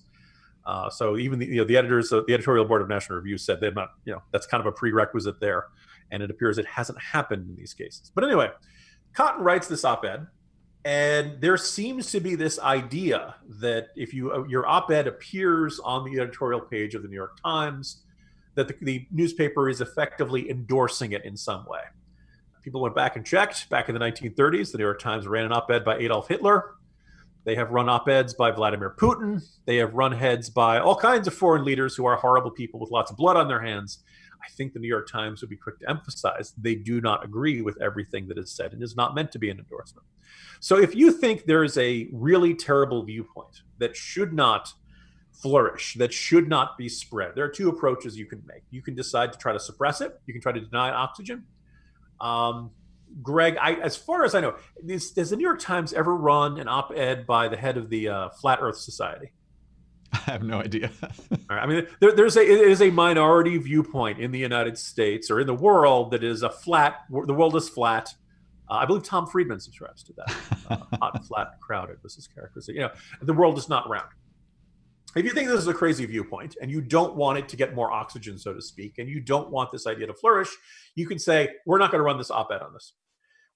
Uh, 0.66 0.90
so 0.90 1.18
even 1.18 1.40
the, 1.40 1.48
you 1.48 1.56
know, 1.56 1.64
the 1.64 1.78
editors, 1.78 2.10
the 2.10 2.24
editorial 2.30 2.66
board 2.66 2.84
of 2.84 2.90
National 2.90 3.18
Review 3.18 3.38
said 3.38 3.60
they're 3.60 3.72
not, 3.72 3.94
you 4.06 4.14
know, 4.14 4.22
that's 4.32 4.46
kind 4.46 4.62
of 4.62 4.68
a 4.68 4.72
prerequisite 4.72 5.40
there, 5.40 5.66
and 6.12 6.22
it 6.22 6.30
appears 6.30 6.58
it 6.58 6.65
hasn't 6.65 7.00
happened 7.01 7.50
in 7.50 7.56
these 7.56 7.74
cases. 7.74 8.12
But 8.13 8.24
anyway, 8.24 8.50
Cotton 9.13 9.44
writes 9.44 9.68
this 9.68 9.86
op-ed, 9.86 10.27
and 10.84 11.39
there 11.41 11.58
seems 11.58 12.12
to 12.12 12.20
be 12.20 12.36
this 12.36 12.60
idea 12.60 13.36
that 13.60 13.88
if 13.96 14.13
you 14.13 14.32
uh, 14.32 14.44
your 14.48 14.68
op-ed 14.68 15.08
appears 15.08 15.80
on 15.80 16.06
the 16.06 16.20
editorial 16.20 16.62
page 16.62 16.96
of 16.96 17.01
the 17.01 17.08
New 17.08 17.15
York 17.15 17.39
Times, 17.41 18.03
that 18.56 18.68
the, 18.68 18.75
the 18.82 19.08
newspaper 19.12 19.70
is 19.70 19.82
effectively 19.82 20.50
endorsing 20.50 21.12
it 21.12 21.24
in 21.25 21.38
some 21.38 21.65
way. 21.65 21.82
People 22.63 22.82
went 22.82 22.96
back 22.96 23.15
and 23.15 23.25
checked. 23.25 23.70
Back 23.70 23.89
in 23.89 23.96
the 23.96 24.01
1930s, 24.01 24.72
the 24.72 24.77
New 24.77 24.84
York 24.84 25.00
Times 25.00 25.27
ran 25.27 25.46
an 25.46 25.51
op-ed 25.51 25.84
by 25.84 25.98
Adolf 25.98 26.27
Hitler 26.27 26.75
they 27.44 27.56
have 27.56 27.72
run 27.72 27.89
op 27.89 28.08
eds 28.08 28.34
by 28.34 28.51
Vladimir 28.51 28.94
Putin. 28.98 29.41
They 29.65 29.77
have 29.77 29.94
run 29.94 30.12
heads 30.12 30.50
by 30.50 30.80
all 30.80 30.96
kinds 30.96 31.27
of 31.27 31.34
foreign 31.34 31.63
leaders 31.63 31.96
who 31.96 32.06
are 32.06 32.15
horrible 32.15 32.51
people 32.51 32.80
with 32.80 32.91
lots 32.91 33.10
of 33.10 33.18
blood 33.18 33.36
on 33.36 33.48
their 33.48 33.62
hands. 33.62 34.03
I 34.44 34.50
think 34.50 34.74
the 34.74 34.80
New 34.80 34.88
York 34.88 35.10
Times 35.10 35.42
would 35.42 35.50
be 35.50 35.56
quick 35.56 35.80
to 35.80 35.90
emphasize 35.90 36.54
they 36.58 36.76
do 36.76 37.02
not 37.02 37.24
agree 37.24 37.62
with 37.62 37.82
everything 37.82 38.28
that 38.28 38.38
is 38.38 38.52
said 38.52 38.74
and 38.74 38.82
is 38.82 38.96
not 38.96 39.16
meant 39.16 39.32
to 39.34 39.40
be 39.40 39.50
an 39.50 39.60
endorsement. 39.60 40.06
So 40.60 40.78
if 40.78 40.96
you 40.96 41.12
think 41.12 41.46
there 41.46 41.64
is 41.64 41.78
a 41.78 42.08
really 42.12 42.54
terrible 42.54 43.04
viewpoint 43.04 43.62
that 43.80 43.96
should 43.96 44.34
not 44.34 44.74
flourish, 45.32 45.96
that 45.96 46.14
should 46.14 46.48
not 46.48 46.78
be 46.78 46.90
spread, 46.90 47.36
there 47.36 47.46
are 47.46 47.50
two 47.50 47.70
approaches 47.70 48.18
you 48.18 48.26
can 48.26 48.44
make. 48.46 48.64
You 48.70 48.82
can 48.82 48.96
decide 48.96 49.34
to 49.34 49.40
try 49.40 49.54
to 49.54 49.60
suppress 49.60 50.02
it, 50.02 50.20
you 50.26 50.34
can 50.34 50.42
try 50.42 50.52
to 50.52 50.62
deny 50.62 50.92
oxygen. 50.92 51.46
Um, 52.20 52.72
Greg, 53.22 53.58
I, 53.60 53.74
as 53.74 53.98
far 53.98 54.24
as 54.24 54.36
I 54.36 54.40
know, 54.40 54.56
is, 54.88 55.12
does 55.12 55.32
the 55.32 55.36
New 55.36 55.44
York 55.44 55.60
Times 55.60 55.92
ever 55.94 56.16
run 56.16 56.60
an 56.60 56.68
op-ed 56.68 57.28
by 57.28 57.48
the 57.48 57.58
head 57.58 57.76
of 57.78 57.90
the 57.90 58.08
uh, 58.08 58.30
Flat 58.30 58.60
Earth 58.62 58.78
Society? 58.78 59.32
I 60.27 60.32
have 60.32 60.44
no 60.44 60.60
idea. 60.60 60.91
I 61.50 61.65
mean, 61.65 61.88
there, 62.00 62.12
there's 62.12 62.38
a 62.38 62.41
it 62.41 62.68
is 62.68 62.82
a 62.82 62.89
minority 62.89 63.58
viewpoint 63.58 64.20
in 64.20 64.32
the 64.32 64.39
United 64.39 64.77
States 64.77 65.32
or 65.32 65.39
in 65.39 65.48
the 65.48 65.53
world 65.53 66.12
that 66.12 66.24
is 66.24 66.44
a 66.44 66.50
flat. 66.50 67.06
The 67.10 67.34
world 67.34 67.56
is 67.56 67.70
flat. 67.70 68.13
Uh, 68.70 68.75
I 68.75 68.86
believe 68.86 69.03
Tom 69.03 69.27
Friedman 69.27 69.60
subscribes 69.60 70.03
to 70.03 70.13
that. 70.13 70.36
Uh, 70.70 70.98
hot, 70.98 71.25
flat, 71.27 71.60
crowded 71.60 71.98
was 72.03 72.15
his 72.15 72.27
character. 72.27 72.62
So, 72.62 72.72
you 72.72 72.80
know, 72.80 72.91
the 73.22 73.34
world 73.34 73.58
is 73.58 73.68
not 73.68 73.89
round. 73.89 74.08
If 75.13 75.25
you 75.25 75.32
think 75.32 75.50
this 75.50 75.60
is 75.60 75.68
a 75.68 75.74
crazy 75.74 76.06
viewpoint 76.06 76.56
and 76.62 76.72
you 76.72 76.80
don't 76.80 77.15
want 77.15 77.38
it 77.38 77.50
to 77.50 77.58
get 77.58 77.75
more 77.75 77.91
oxygen, 77.91 78.38
so 78.38 78.53
to 78.53 78.62
speak, 78.62 78.98
and 78.98 79.10
you 79.10 79.20
don't 79.20 79.51
want 79.51 79.70
this 79.72 79.86
idea 79.86 80.08
to 80.08 80.13
flourish, 80.13 80.48
you 80.96 81.06
can 81.06 81.20
say, 81.20 81.50
we're 81.65 81.80
not 81.80 81.91
going 81.91 82.00
to 82.00 82.06
run 82.06 82.18
this 82.18 82.32
op 82.32 82.50
ed 82.50 82.62
on 82.62 82.72
this. 82.72 82.94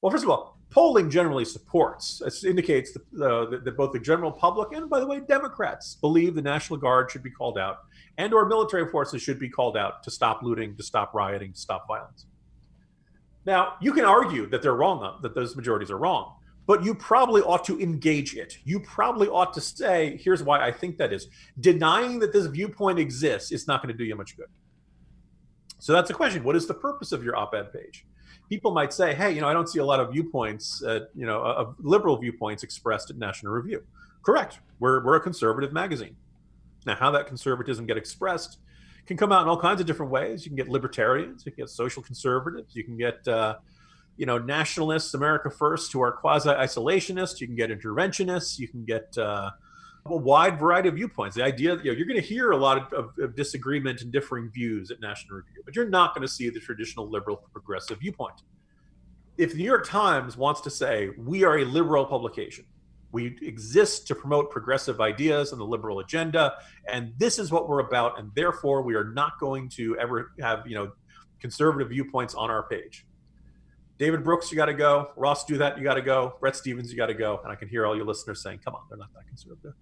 Well, 0.05 0.11
first 0.11 0.23
of 0.23 0.29
all, 0.29 0.59
polling 0.69 1.09
generally 1.09 1.45
supports, 1.45 2.21
it 2.23 2.47
indicates 2.47 2.91
that, 2.93 3.25
uh, 3.25 3.71
both 3.71 3.91
the 3.91 3.99
general 3.99 4.31
public 4.31 4.71
and, 4.71 4.87
by 4.87 4.99
the 4.99 5.07
way, 5.07 5.19
Democrats 5.19 5.95
believe 5.95 6.35
the 6.35 6.43
National 6.43 6.77
Guard 6.77 7.09
should 7.09 7.23
be 7.23 7.31
called 7.31 7.57
out 7.57 7.77
and 8.19 8.31
or 8.31 8.45
military 8.45 8.87
forces 8.91 9.23
should 9.23 9.39
be 9.39 9.49
called 9.49 9.75
out 9.75 10.03
to 10.03 10.11
stop 10.11 10.43
looting, 10.43 10.77
to 10.77 10.83
stop 10.83 11.15
rioting, 11.15 11.53
to 11.53 11.59
stop 11.59 11.87
violence. 11.87 12.27
Now, 13.47 13.77
you 13.81 13.93
can 13.93 14.05
argue 14.05 14.47
that 14.51 14.61
they're 14.61 14.75
wrong, 14.75 15.17
that 15.23 15.33
those 15.33 15.55
majorities 15.55 15.89
are 15.89 15.97
wrong, 15.97 16.35
but 16.67 16.85
you 16.85 16.93
probably 16.93 17.41
ought 17.41 17.65
to 17.65 17.81
engage 17.81 18.35
it. 18.35 18.59
You 18.63 18.81
probably 18.81 19.27
ought 19.27 19.55
to 19.55 19.61
say, 19.61 20.19
here's 20.21 20.43
why 20.43 20.63
I 20.63 20.71
think 20.71 20.99
that 20.99 21.13
is. 21.13 21.29
Denying 21.59 22.19
that 22.19 22.31
this 22.31 22.45
viewpoint 22.45 22.99
exists 22.99 23.51
is 23.51 23.67
not 23.67 23.81
going 23.81 23.91
to 23.91 23.97
do 23.97 24.03
you 24.03 24.15
much 24.15 24.37
good. 24.37 24.49
So 25.79 25.93
that's 25.93 26.09
the 26.09 26.13
question. 26.13 26.43
What 26.43 26.55
is 26.55 26.67
the 26.67 26.75
purpose 26.75 27.11
of 27.11 27.23
your 27.23 27.35
op 27.35 27.55
ed 27.55 27.73
page? 27.73 28.05
People 28.49 28.71
might 28.71 28.93
say, 28.93 29.13
hey, 29.13 29.31
you 29.31 29.41
know, 29.41 29.47
I 29.47 29.53
don't 29.53 29.67
see 29.67 29.79
a 29.79 29.85
lot 29.85 29.99
of 29.99 30.11
viewpoints, 30.11 30.83
uh, 30.83 31.01
you 31.15 31.25
know, 31.25 31.41
of 31.41 31.75
liberal 31.79 32.17
viewpoints 32.17 32.63
expressed 32.63 33.09
at 33.09 33.17
National 33.17 33.51
Review. 33.51 33.83
Correct. 34.23 34.59
We're, 34.79 35.03
we're 35.03 35.15
a 35.15 35.21
conservative 35.21 35.73
magazine. 35.73 36.15
Now, 36.85 36.95
how 36.95 37.11
that 37.11 37.27
conservatism 37.27 37.85
get 37.85 37.97
expressed 37.97 38.59
can 39.05 39.17
come 39.17 39.31
out 39.31 39.43
in 39.43 39.47
all 39.47 39.59
kinds 39.59 39.81
of 39.81 39.87
different 39.87 40.11
ways. 40.11 40.45
You 40.45 40.49
can 40.49 40.57
get 40.57 40.69
libertarians, 40.69 41.45
you 41.45 41.51
can 41.51 41.63
get 41.63 41.69
social 41.69 42.01
conservatives, 42.01 42.75
you 42.75 42.83
can 42.83 42.97
get, 42.97 43.27
uh, 43.27 43.55
you 44.17 44.25
know, 44.25 44.37
nationalists, 44.37 45.13
America 45.13 45.49
First, 45.49 45.91
who 45.91 46.01
are 46.01 46.11
quasi-isolationists. 46.11 47.41
You 47.41 47.47
can 47.47 47.55
get 47.55 47.69
interventionists. 47.69 48.57
You 48.57 48.67
can 48.67 48.85
get 48.85 49.17
uh, 49.17 49.51
a 50.05 50.15
wide 50.15 50.59
variety 50.59 50.87
of 50.87 50.95
viewpoints. 50.95 51.35
The 51.35 51.43
idea 51.43 51.75
that 51.75 51.83
you 51.83 51.91
know, 51.91 51.97
you're 51.97 52.07
going 52.07 52.21
to 52.21 52.25
hear 52.25 52.51
a 52.51 52.57
lot 52.57 52.77
of, 52.77 52.93
of, 52.93 53.09
of, 53.19 53.35
disagreement 53.35 54.01
and 54.01 54.11
differing 54.11 54.49
views 54.49 54.91
at 54.91 54.99
National 54.99 55.37
Review, 55.37 55.63
but 55.65 55.75
you're 55.75 55.89
not 55.89 56.13
going 56.13 56.21
to 56.21 56.31
see 56.31 56.49
the 56.49 56.59
traditional 56.59 57.09
liberal 57.09 57.37
progressive 57.51 57.99
viewpoint. 57.99 58.43
If 59.37 59.51
the 59.51 59.57
New 59.57 59.63
York 59.63 59.87
Times 59.87 60.37
wants 60.37 60.61
to 60.61 60.69
say 60.69 61.09
we 61.17 61.43
are 61.43 61.57
a 61.57 61.65
liberal 61.65 62.05
publication, 62.05 62.65
we 63.11 63.37
exist 63.41 64.07
to 64.07 64.15
promote 64.15 64.51
progressive 64.51 65.01
ideas 65.01 65.51
and 65.51 65.59
the 65.59 65.65
liberal 65.65 65.99
agenda, 65.99 66.53
and 66.87 67.13
this 67.17 67.39
is 67.39 67.51
what 67.51 67.67
we're 67.67 67.79
about, 67.79 68.19
and 68.19 68.29
therefore 68.35 68.83
we 68.83 68.93
are 68.93 69.05
not 69.05 69.39
going 69.39 69.69
to 69.69 69.97
ever 69.97 70.33
have 70.39 70.67
you 70.67 70.75
know 70.75 70.91
conservative 71.39 71.89
viewpoints 71.89 72.35
on 72.35 72.51
our 72.51 72.63
page. 72.63 73.05
David 73.97 74.23
Brooks, 74.23 74.51
you 74.51 74.57
got 74.57 74.65
to 74.65 74.73
go. 74.73 75.11
Ross 75.15 75.45
Douthat, 75.45 75.77
you 75.77 75.83
got 75.83 75.93
to 75.93 76.01
go. 76.01 76.35
Bret 76.41 76.55
Stephens, 76.55 76.91
you 76.91 76.97
got 76.97 77.05
to 77.05 77.13
go. 77.13 77.39
And 77.43 77.51
I 77.51 77.55
can 77.55 77.69
hear 77.69 77.85
all 77.85 77.95
your 77.95 78.05
listeners 78.05 78.43
saying, 78.43 78.59
"Come 78.63 78.75
on, 78.75 78.81
they're 78.89 78.97
not 78.97 79.13
that 79.13 79.27
conservative." 79.27 79.73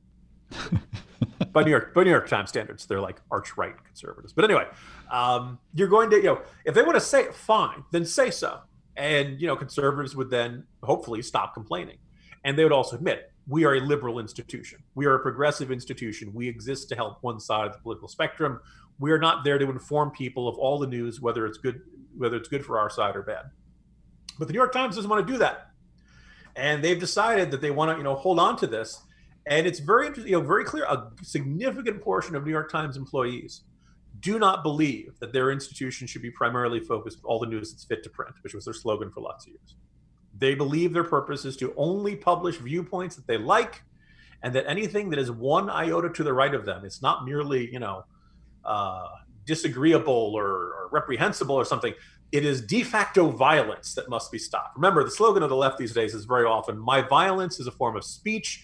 By 1.54 1.64
New 1.64 1.72
York 1.72 1.94
by 1.94 2.04
New 2.04 2.10
York 2.10 2.28
Times 2.28 2.50
standards, 2.50 2.86
they're 2.86 3.00
like 3.00 3.22
arch 3.32 3.56
right 3.58 3.76
conservatives. 3.86 4.34
But 4.34 4.46
anyway, 4.46 4.66
um, 5.12 5.60
you're 5.74 5.88
going 5.88 6.10
to 6.10 6.18
you 6.18 6.24
know 6.24 6.42
if 6.66 6.74
they 6.74 6.82
want 6.82 6.96
to 6.96 7.02
say 7.02 7.24
it, 7.24 7.36
fine, 7.36 7.84
then 7.92 8.06
say 8.06 8.32
so, 8.32 8.60
and 8.98 9.40
you 9.40 9.48
know 9.48 9.56
conservatives 9.56 10.16
would 10.16 10.30
then 10.30 10.66
hopefully 10.82 11.22
stop 11.22 11.54
complaining, 11.54 11.98
and 12.44 12.58
they 12.58 12.64
would 12.64 12.74
also 12.74 12.96
admit 12.96 13.32
we 13.48 13.66
are 13.66 13.76
a 13.76 13.80
liberal 13.80 14.20
institution, 14.20 14.80
we 14.96 15.06
are 15.06 15.16
a 15.16 15.20
progressive 15.20 15.72
institution, 15.72 16.34
we 16.34 16.48
exist 16.48 16.90
to 16.90 16.96
help 16.96 17.18
one 17.22 17.40
side 17.40 17.68
of 17.68 17.74
the 17.74 17.80
political 17.80 18.08
spectrum. 18.08 18.60
We 19.00 19.12
are 19.12 19.20
not 19.20 19.44
there 19.44 19.58
to 19.58 19.70
inform 19.70 20.12
people 20.12 20.48
of 20.48 20.56
all 20.58 20.80
the 20.80 20.88
news, 20.88 21.20
whether 21.22 21.46
it's 21.46 21.58
good 21.58 21.82
whether 22.18 22.38
it's 22.38 22.50
good 22.50 22.66
for 22.66 22.80
our 22.80 22.90
side 22.90 23.16
or 23.16 23.24
bad. 23.24 23.46
But 24.38 24.48
the 24.48 24.54
New 24.54 24.60
York 24.60 24.72
Times 24.72 24.96
doesn't 24.96 25.10
want 25.10 25.26
to 25.26 25.34
do 25.34 25.40
that, 25.40 25.70
and 26.56 26.84
they've 26.84 27.00
decided 27.00 27.52
that 27.52 27.62
they 27.62 27.72
want 27.72 27.92
to 27.92 27.98
you 27.98 28.04
know 28.04 28.16
hold 28.16 28.40
on 28.40 28.58
to 28.58 28.68
this 28.68 29.02
and 29.46 29.68
it's 29.68 29.80
very 29.80 30.08
interesting, 30.08 30.32
you 30.32 30.40
know, 30.40 30.46
very 30.46 30.64
clear. 30.64 30.86
A 30.86 31.12
significant 31.22 32.02
portion 32.02 32.36
of 32.36 32.46
New 32.46 32.52
York 32.52 32.72
Times 32.72 32.98
employees 32.98 33.64
do 34.20 34.40
not 34.40 34.64
believe 34.64 35.20
that 35.20 35.34
their 35.34 35.52
institution 35.52 36.08
should 36.08 36.22
be 36.22 36.32
primarily 36.32 36.80
focused 36.80 37.20
on 37.20 37.26
all 37.26 37.40
the 37.40 37.48
news 37.48 37.72
that's 37.72 37.84
fit 37.84 38.04
to 38.04 38.10
print, 38.10 38.34
which 38.42 38.54
was 38.54 38.66
their 38.66 38.74
slogan 38.74 39.12
for 39.12 39.22
lots 39.22 39.46
of 39.46 39.52
years. 39.52 39.76
They 40.38 40.56
believe 40.56 40.94
their 40.94 41.04
purpose 41.04 41.46
is 41.46 41.58
to 41.58 41.74
only 41.76 42.16
publish 42.16 42.58
viewpoints 42.58 43.16
that 43.16 43.28
they 43.28 43.38
like, 43.38 43.84
and 44.42 44.54
that 44.56 44.68
anything 44.68 45.10
that 45.10 45.20
is 45.20 45.32
one 45.32 45.70
iota 45.70 46.10
to 46.10 46.24
the 46.24 46.34
right 46.34 46.54
of 46.54 46.66
them, 46.66 46.86
it's 46.86 47.02
not 47.02 47.26
merely, 47.26 47.72
you 47.72 47.80
know, 47.80 48.06
uh, 48.66 49.08
disagreeable 49.46 50.34
or, 50.36 50.46
or 50.46 50.90
reprehensible 50.92 51.56
or 51.56 51.66
something. 51.66 51.94
It 52.32 52.46
is 52.46 52.62
de 52.62 52.84
facto 52.84 53.30
violence 53.30 53.94
that 53.96 54.10
must 54.10 54.32
be 54.32 54.40
stopped. 54.40 54.76
Remember, 54.76 55.04
the 55.04 55.12
slogan 55.12 55.44
of 55.44 55.50
the 55.50 55.56
left 55.56 55.78
these 55.78 55.94
days 55.94 56.14
is 56.14 56.26
very 56.26 56.46
often, 56.46 56.78
"My 56.78 57.02
violence 57.02 57.60
is 57.60 57.68
a 57.68 57.72
form 57.72 57.96
of 57.96 58.04
speech." 58.04 58.64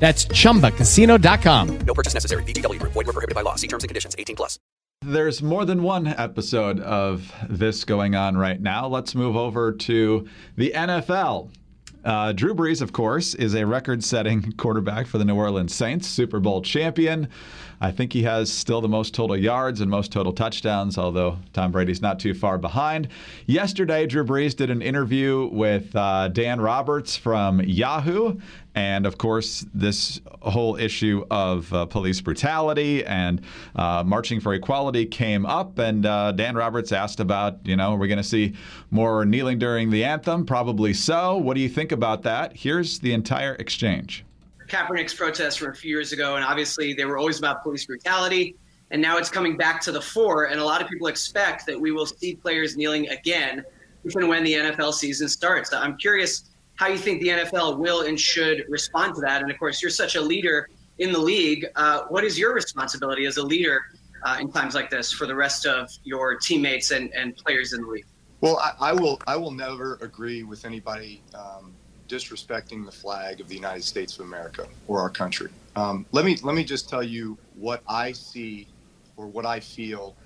That's 0.00 0.24
ChumbaCasino.com. 0.24 1.78
No 1.86 1.94
purchase 1.94 2.14
necessary. 2.14 2.42
VGW. 2.44 2.80
Void 2.82 2.94
were 2.94 3.04
prohibited 3.04 3.34
by 3.36 3.42
law. 3.42 3.54
See 3.54 3.68
terms 3.68 3.84
and 3.84 3.88
conditions. 3.88 4.16
18 4.18 4.34
plus. 4.34 4.58
There's 5.02 5.40
more 5.42 5.64
than 5.64 5.82
one 5.82 6.08
episode 6.08 6.80
of 6.80 7.32
this 7.48 7.84
going 7.84 8.14
on 8.14 8.36
right 8.36 8.60
now. 8.60 8.86
Let's 8.86 9.14
move 9.14 9.34
over 9.36 9.72
to 9.72 10.26
the 10.56 10.72
NFL. 10.74 11.50
Uh, 12.04 12.32
Drew 12.32 12.54
Brees, 12.54 12.82
of 12.82 12.92
course, 12.92 13.34
is 13.34 13.54
a 13.54 13.64
record 13.66 14.02
setting 14.02 14.52
quarterback 14.52 15.06
for 15.06 15.18
the 15.18 15.24
New 15.24 15.36
Orleans 15.36 15.74
Saints, 15.74 16.06
Super 16.06 16.40
Bowl 16.40 16.62
champion. 16.62 17.28
I 17.82 17.90
think 17.90 18.12
he 18.12 18.22
has 18.24 18.52
still 18.52 18.82
the 18.82 18.88
most 18.88 19.14
total 19.14 19.36
yards 19.36 19.80
and 19.80 19.90
most 19.90 20.12
total 20.12 20.34
touchdowns, 20.34 20.98
although 20.98 21.38
Tom 21.54 21.72
Brady's 21.72 22.02
not 22.02 22.20
too 22.20 22.34
far 22.34 22.58
behind. 22.58 23.08
Yesterday, 23.46 24.06
Drew 24.06 24.22
Brees 24.22 24.54
did 24.54 24.68
an 24.68 24.82
interview 24.82 25.48
with 25.50 25.96
uh, 25.96 26.28
Dan 26.28 26.60
Roberts 26.60 27.16
from 27.16 27.62
Yahoo. 27.62 28.38
And 28.74 29.06
of 29.06 29.16
course, 29.16 29.64
this 29.72 30.20
whole 30.42 30.76
issue 30.76 31.24
of 31.30 31.72
uh, 31.72 31.86
police 31.86 32.20
brutality 32.20 33.04
and 33.04 33.40
uh, 33.74 34.04
marching 34.06 34.40
for 34.40 34.52
equality 34.52 35.06
came 35.06 35.46
up. 35.46 35.78
And 35.78 36.04
uh, 36.04 36.32
Dan 36.32 36.54
Roberts 36.54 36.92
asked 36.92 37.18
about, 37.18 37.66
you 37.66 37.76
know, 37.76 37.94
are 37.94 37.98
we 37.98 38.08
going 38.08 38.18
to 38.18 38.24
see 38.24 38.54
more 38.90 39.24
kneeling 39.24 39.58
during 39.58 39.90
the 39.90 40.04
anthem? 40.04 40.44
Probably 40.44 40.92
so. 40.92 41.38
What 41.38 41.54
do 41.54 41.60
you 41.60 41.68
think 41.68 41.92
about 41.92 42.22
that? 42.24 42.54
Here's 42.54 42.98
the 42.98 43.14
entire 43.14 43.54
exchange. 43.54 44.24
Kaepernick's 44.70 45.14
protests 45.14 45.56
from 45.56 45.70
a 45.70 45.74
few 45.74 45.90
years 45.90 46.12
ago, 46.12 46.36
and 46.36 46.44
obviously 46.44 46.92
they 46.92 47.04
were 47.04 47.18
always 47.18 47.38
about 47.38 47.62
police 47.62 47.84
brutality. 47.84 48.54
And 48.92 49.02
now 49.02 49.18
it's 49.18 49.28
coming 49.28 49.56
back 49.56 49.80
to 49.82 49.92
the 49.92 50.00
fore, 50.00 50.44
and 50.46 50.60
a 50.60 50.64
lot 50.64 50.80
of 50.80 50.88
people 50.88 51.08
expect 51.08 51.66
that 51.66 51.80
we 51.80 51.92
will 51.92 52.06
see 52.06 52.34
players 52.36 52.76
kneeling 52.76 53.08
again, 53.08 53.64
even 54.04 54.28
when 54.28 54.42
the 54.42 54.52
NFL 54.54 54.94
season 54.94 55.28
starts. 55.28 55.72
I'm 55.72 55.96
curious 55.96 56.50
how 56.74 56.88
you 56.88 56.98
think 56.98 57.20
the 57.20 57.28
NFL 57.28 57.78
will 57.78 58.02
and 58.02 58.18
should 58.18 58.64
respond 58.68 59.14
to 59.16 59.20
that. 59.20 59.42
And 59.42 59.50
of 59.50 59.58
course, 59.58 59.82
you're 59.82 59.90
such 59.90 60.16
a 60.16 60.20
leader 60.20 60.68
in 60.98 61.12
the 61.12 61.18
league. 61.18 61.66
Uh, 61.76 62.02
what 62.08 62.24
is 62.24 62.38
your 62.38 62.54
responsibility 62.54 63.26
as 63.26 63.36
a 63.36 63.42
leader 63.42 63.82
uh, 64.24 64.38
in 64.40 64.50
times 64.50 64.74
like 64.74 64.90
this 64.90 65.12
for 65.12 65.26
the 65.26 65.34
rest 65.34 65.66
of 65.66 65.90
your 66.04 66.36
teammates 66.36 66.90
and, 66.90 67.12
and 67.14 67.36
players 67.36 67.72
in 67.72 67.82
the 67.82 67.88
league? 67.88 68.06
Well, 68.40 68.58
I, 68.58 68.90
I 68.90 68.92
will. 68.92 69.20
I 69.26 69.36
will 69.36 69.50
never 69.50 69.98
agree 70.00 70.42
with 70.42 70.64
anybody 70.64 71.22
um, 71.34 71.74
disrespecting 72.10 72.84
the 72.84 72.92
flag 72.92 73.40
of 73.40 73.48
the 73.48 73.54
United 73.54 73.84
States 73.84 74.18
of 74.18 74.26
America 74.26 74.66
or 74.88 74.98
our 74.98 75.08
country. 75.08 75.48
Um, 75.76 76.04
let 76.10 76.24
me 76.24 76.36
let 76.42 76.56
me 76.56 76.64
just 76.64 76.88
tell 76.88 77.02
you 77.02 77.38
what 77.54 77.82
I 77.88 78.10
see 78.12 78.66
or 79.16 79.28
what 79.28 79.46
I 79.46 79.60
feel 79.60 80.16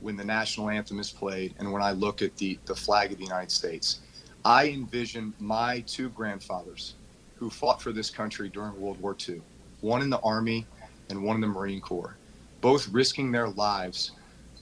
when 0.00 0.16
the 0.16 0.24
national 0.24 0.68
anthem 0.68 0.98
is 0.98 1.10
played 1.12 1.54
and 1.58 1.72
when 1.72 1.80
I 1.82 1.92
look 1.92 2.22
at 2.22 2.36
the 2.36 2.58
the 2.66 2.74
flag 2.74 3.12
of 3.12 3.18
the 3.18 3.24
United 3.24 3.52
States. 3.52 4.00
I 4.44 4.68
envision 4.68 5.32
my 5.38 5.80
two 5.80 6.08
grandfathers 6.10 6.94
who 7.36 7.50
fought 7.50 7.80
for 7.80 7.92
this 7.92 8.10
country 8.10 8.48
during 8.48 8.80
World 8.80 9.00
War 9.00 9.16
II, 9.28 9.40
one 9.80 10.02
in 10.02 10.10
the 10.10 10.20
Army 10.20 10.66
and 11.10 11.22
one 11.22 11.36
in 11.36 11.40
the 11.40 11.46
Marine 11.46 11.80
Corps, 11.80 12.16
both 12.60 12.88
risking 12.88 13.30
their 13.30 13.48
lives 13.48 14.12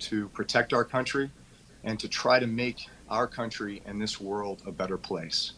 to 0.00 0.28
protect 0.28 0.72
our 0.72 0.84
country 0.84 1.30
and 1.84 1.98
to 2.00 2.08
try 2.08 2.38
to 2.38 2.46
make 2.46 2.88
our 3.08 3.26
country 3.26 3.82
and 3.86 4.00
this 4.00 4.20
world 4.20 4.62
a 4.66 4.72
better 4.72 4.98
place. 4.98 5.52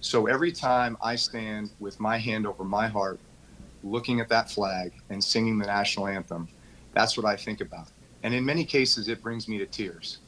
So 0.00 0.26
every 0.26 0.50
time 0.50 0.96
I 1.02 1.14
stand 1.14 1.70
with 1.78 2.00
my 2.00 2.16
hand 2.16 2.46
over 2.46 2.64
my 2.64 2.88
heart, 2.88 3.20
looking 3.84 4.20
at 4.20 4.30
that 4.30 4.50
flag 4.50 4.92
and 5.10 5.22
singing 5.22 5.58
the 5.58 5.66
national 5.66 6.06
anthem, 6.06 6.48
that's 6.94 7.18
what 7.18 7.26
I 7.26 7.36
think 7.36 7.60
about. 7.60 7.88
And 8.22 8.32
in 8.32 8.44
many 8.44 8.64
cases, 8.64 9.08
it 9.08 9.22
brings 9.22 9.46
me 9.46 9.58
to 9.58 9.66
tears, 9.66 10.18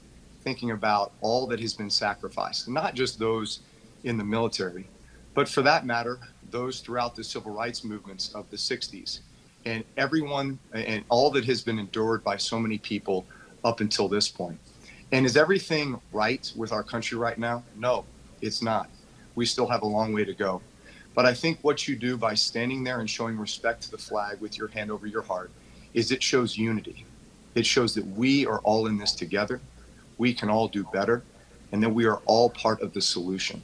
thinking 0.43 0.73
about 0.73 1.13
all 1.23 1.47
that 1.47 1.61
has 1.61 1.73
been 1.73 1.89
sacrificed, 1.89 2.69
not 2.69 2.95
just 2.95 3.19
those 3.19 3.61
in 4.05 4.19
the 4.19 4.25
military, 4.25 4.87
but 5.35 5.49
for 5.49 5.63
that 5.63 5.87
matter, 5.87 6.19
those 6.51 6.81
throughout 6.81 7.17
the 7.17 7.25
civil 7.25 7.53
rights 7.53 7.83
movements 7.83 8.35
of 8.35 8.49
the 8.51 8.57
60s 8.57 9.21
and 9.65 9.85
everyone 9.97 10.59
and 10.75 11.05
all 11.09 11.31
that 11.31 11.45
has 11.47 11.63
been 11.63 11.79
endured 11.79 12.23
by 12.23 12.37
so 12.37 12.59
many 12.59 12.77
people 12.79 13.25
up 13.65 13.81
until 13.81 14.09
this 14.09 14.29
point. 14.29 14.59
And 15.13 15.25
is 15.25 15.37
everything 15.37 15.99
right 16.13 16.53
with 16.57 16.73
our 16.73 16.83
country 16.83 17.17
right 17.17 17.39
now? 17.39 17.63
No, 17.77 18.05
it's 18.43 18.61
not 18.61 18.91
we 19.35 19.47
still 19.47 19.67
have 19.67 19.83
a 19.83 19.87
long 19.87 20.13
way 20.13 20.25
to 20.25 20.35
go. 20.35 20.61
But 21.15 21.27
I 21.27 21.35
think 21.35 21.59
what 21.63 21.87
you 21.87 21.97
do 21.97 22.17
by 22.17 22.35
standing 22.35 22.85
there 22.85 23.01
and 23.01 23.09
showing 23.09 23.39
respect 23.39 23.83
to 23.83 23.91
the 23.91 23.99
flag 23.99 24.41
with 24.41 24.57
your 24.57 24.69
hand 24.69 24.91
over 24.91 25.07
your 25.07 25.23
heart 25.23 25.51
is 25.95 26.11
it 26.11 26.23
shows 26.23 26.57
unity. 26.57 27.05
It 27.55 27.67
shows 27.67 27.95
that 27.95 28.07
we 28.07 28.47
are 28.47 28.61
all 28.61 28.87
in 28.87 28.97
this 28.97 29.13
together. 29.13 29.61
We 30.17 30.33
can 30.33 30.49
all 30.49 30.69
do 30.69 30.85
better, 30.93 31.23
and 31.71 31.83
that 31.83 31.91
we 31.91 32.07
are 32.07 32.17
all 32.25 32.49
part 32.49 32.81
of 32.81 32.93
the 32.95 33.03
solution. 33.03 33.63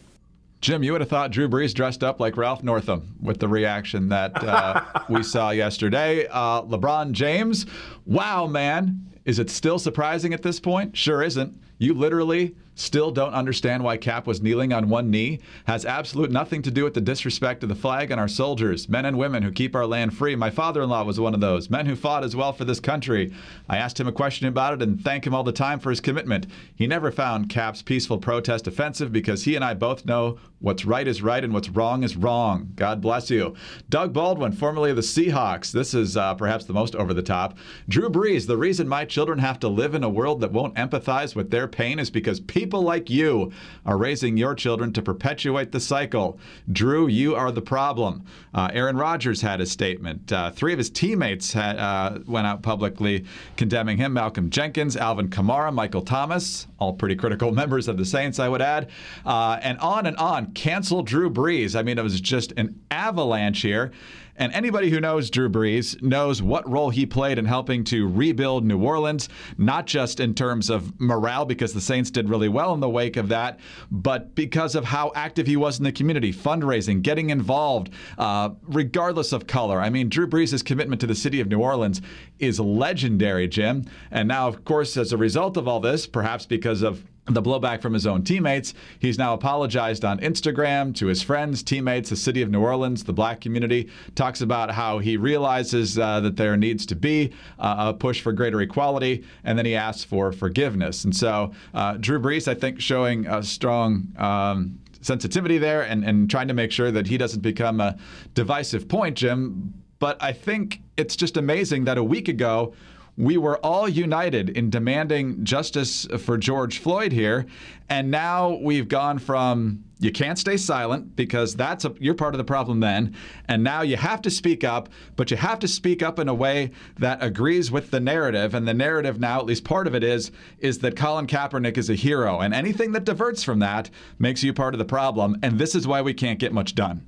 Jim, 0.60 0.82
you 0.82 0.92
would 0.92 1.00
have 1.00 1.08
thought 1.08 1.30
Drew 1.30 1.48
Brees 1.48 1.72
dressed 1.72 2.02
up 2.02 2.18
like 2.18 2.36
Ralph 2.36 2.64
Northam 2.64 3.14
with 3.22 3.38
the 3.38 3.46
reaction 3.48 4.08
that 4.08 4.42
uh, 4.42 4.84
we 5.08 5.22
saw 5.22 5.50
yesterday. 5.50 6.26
Uh, 6.26 6.62
LeBron 6.62 7.12
James, 7.12 7.66
wow, 8.06 8.46
man. 8.46 9.04
Is 9.24 9.38
it 9.38 9.50
still 9.50 9.78
surprising 9.78 10.34
at 10.34 10.42
this 10.42 10.58
point? 10.58 10.96
Sure 10.96 11.22
isn't. 11.22 11.54
You 11.78 11.94
literally 11.94 12.56
still 12.78 13.10
don't 13.10 13.34
understand 13.34 13.82
why 13.82 13.96
Cap 13.96 14.26
was 14.26 14.40
kneeling 14.40 14.72
on 14.72 14.88
one 14.88 15.10
knee 15.10 15.40
has 15.66 15.84
absolute 15.84 16.30
nothing 16.30 16.62
to 16.62 16.70
do 16.70 16.84
with 16.84 16.94
the 16.94 17.00
disrespect 17.00 17.62
of 17.64 17.68
the 17.68 17.74
flag 17.74 18.10
and 18.10 18.20
our 18.20 18.28
soldiers, 18.28 18.88
men 18.88 19.04
and 19.04 19.18
women 19.18 19.42
who 19.42 19.50
keep 19.50 19.74
our 19.74 19.86
land 19.86 20.16
free. 20.16 20.36
My 20.36 20.50
father 20.50 20.82
in 20.82 20.88
law 20.88 21.02
was 21.02 21.18
one 21.18 21.34
of 21.34 21.40
those, 21.40 21.68
men 21.70 21.86
who 21.86 21.96
fought 21.96 22.22
as 22.22 22.36
well 22.36 22.52
for 22.52 22.64
this 22.64 22.78
country. 22.78 23.32
I 23.68 23.78
asked 23.78 23.98
him 23.98 24.06
a 24.06 24.12
question 24.12 24.46
about 24.46 24.74
it 24.74 24.82
and 24.82 25.02
thank 25.02 25.26
him 25.26 25.34
all 25.34 25.42
the 25.42 25.52
time 25.52 25.80
for 25.80 25.90
his 25.90 26.00
commitment. 26.00 26.46
He 26.76 26.86
never 26.86 27.10
found 27.10 27.48
Cap's 27.48 27.82
peaceful 27.82 28.18
protest 28.18 28.66
offensive 28.66 29.12
because 29.12 29.44
he 29.44 29.56
and 29.56 29.64
I 29.64 29.74
both 29.74 30.06
know 30.06 30.38
what's 30.60 30.84
right 30.84 31.06
is 31.06 31.22
right 31.22 31.44
and 31.44 31.52
what's 31.52 31.68
wrong 31.68 32.02
is 32.02 32.16
wrong. 32.16 32.72
God 32.74 33.00
bless 33.00 33.30
you. 33.30 33.54
Doug 33.88 34.12
Baldwin, 34.12 34.52
formerly 34.52 34.90
of 34.90 34.96
the 34.96 35.02
Seahawks. 35.02 35.70
This 35.70 35.94
is 35.94 36.16
uh, 36.16 36.34
perhaps 36.34 36.64
the 36.64 36.72
most 36.72 36.96
over 36.96 37.14
the 37.14 37.22
top. 37.22 37.56
Drew 37.88 38.08
Brees, 38.08 38.46
the 38.46 38.56
reason 38.56 38.88
my 38.88 39.04
children 39.04 39.38
have 39.38 39.60
to 39.60 39.68
live 39.68 39.94
in 39.94 40.02
a 40.02 40.08
world 40.08 40.40
that 40.40 40.52
won't 40.52 40.74
empathize 40.74 41.34
with 41.34 41.50
their 41.50 41.67
pain 41.68 41.98
is 41.98 42.10
because 42.10 42.40
people 42.40 42.68
people 42.68 42.82
like 42.82 43.08
you 43.08 43.50
are 43.86 43.96
raising 43.96 44.36
your 44.36 44.54
children 44.54 44.92
to 44.92 45.00
perpetuate 45.00 45.72
the 45.72 45.80
cycle. 45.80 46.38
Drew, 46.70 47.06
you 47.08 47.34
are 47.34 47.50
the 47.50 47.62
problem. 47.62 48.24
Uh, 48.52 48.68
Aaron 48.72 48.96
Rodgers 48.96 49.40
had 49.40 49.60
a 49.60 49.66
statement. 49.66 50.30
Uh, 50.30 50.50
three 50.50 50.72
of 50.72 50.78
his 50.78 50.90
teammates 50.90 51.52
had, 51.52 51.78
uh, 51.78 52.18
went 52.26 52.46
out 52.46 52.62
publicly 52.62 53.24
condemning 53.56 53.96
him 53.96 54.12
Malcolm 54.12 54.50
Jenkins, 54.50 54.96
Alvin 54.96 55.28
Kamara, 55.28 55.72
Michael 55.72 56.02
Thomas, 56.02 56.66
all 56.78 56.92
pretty 56.92 57.16
critical 57.16 57.52
members 57.62 57.88
of 57.88 57.96
the 57.96 58.04
Saints, 58.04 58.38
I 58.38 58.48
would 58.48 58.62
add. 58.62 58.90
Uh, 59.24 59.58
and 59.62 59.78
on 59.78 60.06
and 60.06 60.16
on. 60.16 60.52
Cancel 60.52 61.02
Drew 61.02 61.30
Brees. 61.30 61.78
I 61.78 61.82
mean, 61.82 61.98
it 61.98 62.02
was 62.02 62.20
just 62.20 62.52
an 62.56 62.80
avalanche 62.90 63.62
here. 63.62 63.92
And 64.38 64.52
anybody 64.52 64.88
who 64.88 65.00
knows 65.00 65.30
Drew 65.30 65.50
Brees 65.50 66.00
knows 66.00 66.40
what 66.40 66.68
role 66.70 66.90
he 66.90 67.04
played 67.04 67.38
in 67.38 67.44
helping 67.44 67.82
to 67.84 68.08
rebuild 68.08 68.64
New 68.64 68.80
Orleans, 68.82 69.28
not 69.58 69.86
just 69.86 70.20
in 70.20 70.32
terms 70.32 70.70
of 70.70 70.98
morale, 71.00 71.44
because 71.44 71.72
the 71.72 71.80
Saints 71.80 72.10
did 72.10 72.30
really 72.30 72.48
well 72.48 72.72
in 72.72 72.80
the 72.80 72.88
wake 72.88 73.16
of 73.16 73.28
that, 73.28 73.58
but 73.90 74.34
because 74.36 74.76
of 74.76 74.84
how 74.84 75.12
active 75.14 75.46
he 75.46 75.56
was 75.56 75.78
in 75.78 75.84
the 75.84 75.92
community, 75.92 76.32
fundraising, 76.32 77.02
getting 77.02 77.30
involved, 77.30 77.90
uh, 78.16 78.50
regardless 78.62 79.32
of 79.32 79.46
color. 79.46 79.80
I 79.80 79.90
mean, 79.90 80.08
Drew 80.08 80.28
Brees' 80.28 80.64
commitment 80.64 81.00
to 81.00 81.06
the 81.06 81.14
city 81.14 81.40
of 81.40 81.48
New 81.48 81.60
Orleans 81.60 82.00
is 82.38 82.60
legendary, 82.60 83.48
Jim. 83.48 83.84
And 84.10 84.28
now, 84.28 84.46
of 84.46 84.64
course, 84.64 84.96
as 84.96 85.12
a 85.12 85.16
result 85.16 85.56
of 85.56 85.66
all 85.66 85.80
this, 85.80 86.06
perhaps 86.06 86.46
because 86.46 86.82
of 86.82 87.04
the 87.34 87.42
blowback 87.42 87.82
from 87.82 87.92
his 87.92 88.06
own 88.06 88.22
teammates. 88.22 88.74
He's 88.98 89.18
now 89.18 89.34
apologized 89.34 90.04
on 90.04 90.18
Instagram 90.20 90.94
to 90.96 91.06
his 91.06 91.22
friends, 91.22 91.62
teammates, 91.62 92.10
the 92.10 92.16
city 92.16 92.42
of 92.42 92.50
New 92.50 92.60
Orleans, 92.60 93.04
the 93.04 93.12
black 93.12 93.40
community. 93.40 93.88
Talks 94.14 94.40
about 94.40 94.70
how 94.70 94.98
he 94.98 95.16
realizes 95.16 95.98
uh, 95.98 96.20
that 96.20 96.36
there 96.36 96.56
needs 96.56 96.86
to 96.86 96.96
be 96.96 97.32
uh, 97.58 97.92
a 97.92 97.94
push 97.94 98.20
for 98.20 98.32
greater 98.32 98.60
equality, 98.60 99.24
and 99.44 99.58
then 99.58 99.66
he 99.66 99.74
asks 99.74 100.04
for 100.04 100.32
forgiveness. 100.32 101.04
And 101.04 101.14
so, 101.14 101.52
uh, 101.74 101.96
Drew 101.98 102.18
Brees, 102.18 102.48
I 102.48 102.54
think, 102.54 102.80
showing 102.80 103.26
a 103.26 103.42
strong. 103.42 104.08
Um, 104.16 104.80
sensitivity 105.00 105.58
there 105.58 105.82
and, 105.82 106.04
and 106.04 106.28
trying 106.28 106.48
to 106.48 106.54
make 106.54 106.72
sure 106.72 106.90
that 106.90 107.06
he 107.06 107.16
doesn't 107.16 107.40
become 107.40 107.80
a 107.80 107.96
divisive 108.34 108.88
point, 108.88 109.16
Jim. 109.16 109.72
But 110.00 110.20
I 110.20 110.32
think 110.32 110.80
it's 110.96 111.16
just 111.16 111.36
amazing 111.36 111.84
that 111.84 111.98
a 111.98 112.04
week 112.04 112.28
ago 112.28 112.74
we 113.18 113.36
were 113.36 113.58
all 113.66 113.88
united 113.88 114.48
in 114.50 114.70
demanding 114.70 115.44
justice 115.44 116.06
for 116.20 116.38
George 116.38 116.78
Floyd 116.78 117.10
here. 117.10 117.46
And 117.90 118.12
now 118.12 118.58
we've 118.62 118.86
gone 118.86 119.18
from 119.18 119.84
you 119.98 120.12
can't 120.12 120.38
stay 120.38 120.56
silent 120.56 121.16
because 121.16 121.56
that's 121.56 121.84
a, 121.84 121.92
you're 121.98 122.14
part 122.14 122.32
of 122.32 122.38
the 122.38 122.44
problem 122.44 122.78
then. 122.78 123.16
And 123.48 123.64
now 123.64 123.82
you 123.82 123.96
have 123.96 124.22
to 124.22 124.30
speak 124.30 124.62
up, 124.62 124.88
but 125.16 125.32
you 125.32 125.36
have 125.36 125.58
to 125.58 125.66
speak 125.66 126.00
up 126.00 126.20
in 126.20 126.28
a 126.28 126.34
way 126.34 126.70
that 126.98 127.20
agrees 127.20 127.72
with 127.72 127.90
the 127.90 127.98
narrative. 127.98 128.54
And 128.54 128.68
the 128.68 128.74
narrative 128.74 129.18
now, 129.18 129.40
at 129.40 129.46
least 129.46 129.64
part 129.64 129.88
of 129.88 129.96
it 129.96 130.04
is, 130.04 130.30
is 130.60 130.78
that 130.78 130.94
Colin 130.94 131.26
Kaepernick 131.26 131.76
is 131.76 131.90
a 131.90 131.96
hero. 131.96 132.38
And 132.38 132.54
anything 132.54 132.92
that 132.92 133.04
diverts 133.04 133.42
from 133.42 133.58
that 133.58 133.90
makes 134.20 134.44
you 134.44 134.52
part 134.52 134.74
of 134.74 134.78
the 134.78 134.84
problem. 134.84 135.36
And 135.42 135.58
this 135.58 135.74
is 135.74 135.88
why 135.88 136.02
we 136.02 136.14
can't 136.14 136.38
get 136.38 136.52
much 136.52 136.76
done. 136.76 137.04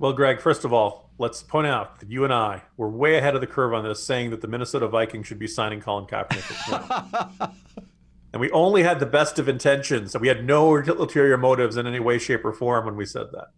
Well, 0.00 0.14
Greg, 0.14 0.40
first 0.40 0.64
of 0.64 0.72
all, 0.72 1.10
let's 1.18 1.42
point 1.42 1.66
out 1.66 2.00
that 2.00 2.10
you 2.10 2.24
and 2.24 2.32
I 2.32 2.62
were 2.78 2.88
way 2.88 3.18
ahead 3.18 3.34
of 3.34 3.42
the 3.42 3.46
curve 3.46 3.74
on 3.74 3.84
this, 3.84 4.02
saying 4.02 4.30
that 4.30 4.40
the 4.40 4.48
Minnesota 4.48 4.88
Vikings 4.88 5.26
should 5.26 5.38
be 5.38 5.46
signing 5.46 5.82
Colin 5.82 6.06
Kaepernick. 6.06 7.54
and 8.32 8.40
we 8.40 8.50
only 8.50 8.82
had 8.82 8.98
the 8.98 9.04
best 9.04 9.38
of 9.38 9.46
intentions. 9.46 10.14
and 10.14 10.22
we 10.22 10.28
had 10.28 10.42
no 10.42 10.74
ulterior 10.78 11.36
motives 11.36 11.76
in 11.76 11.86
any 11.86 12.00
way, 12.00 12.16
shape, 12.16 12.46
or 12.46 12.54
form 12.54 12.86
when 12.86 12.96
we 12.96 13.04
said 13.04 13.26
that. 13.32 13.48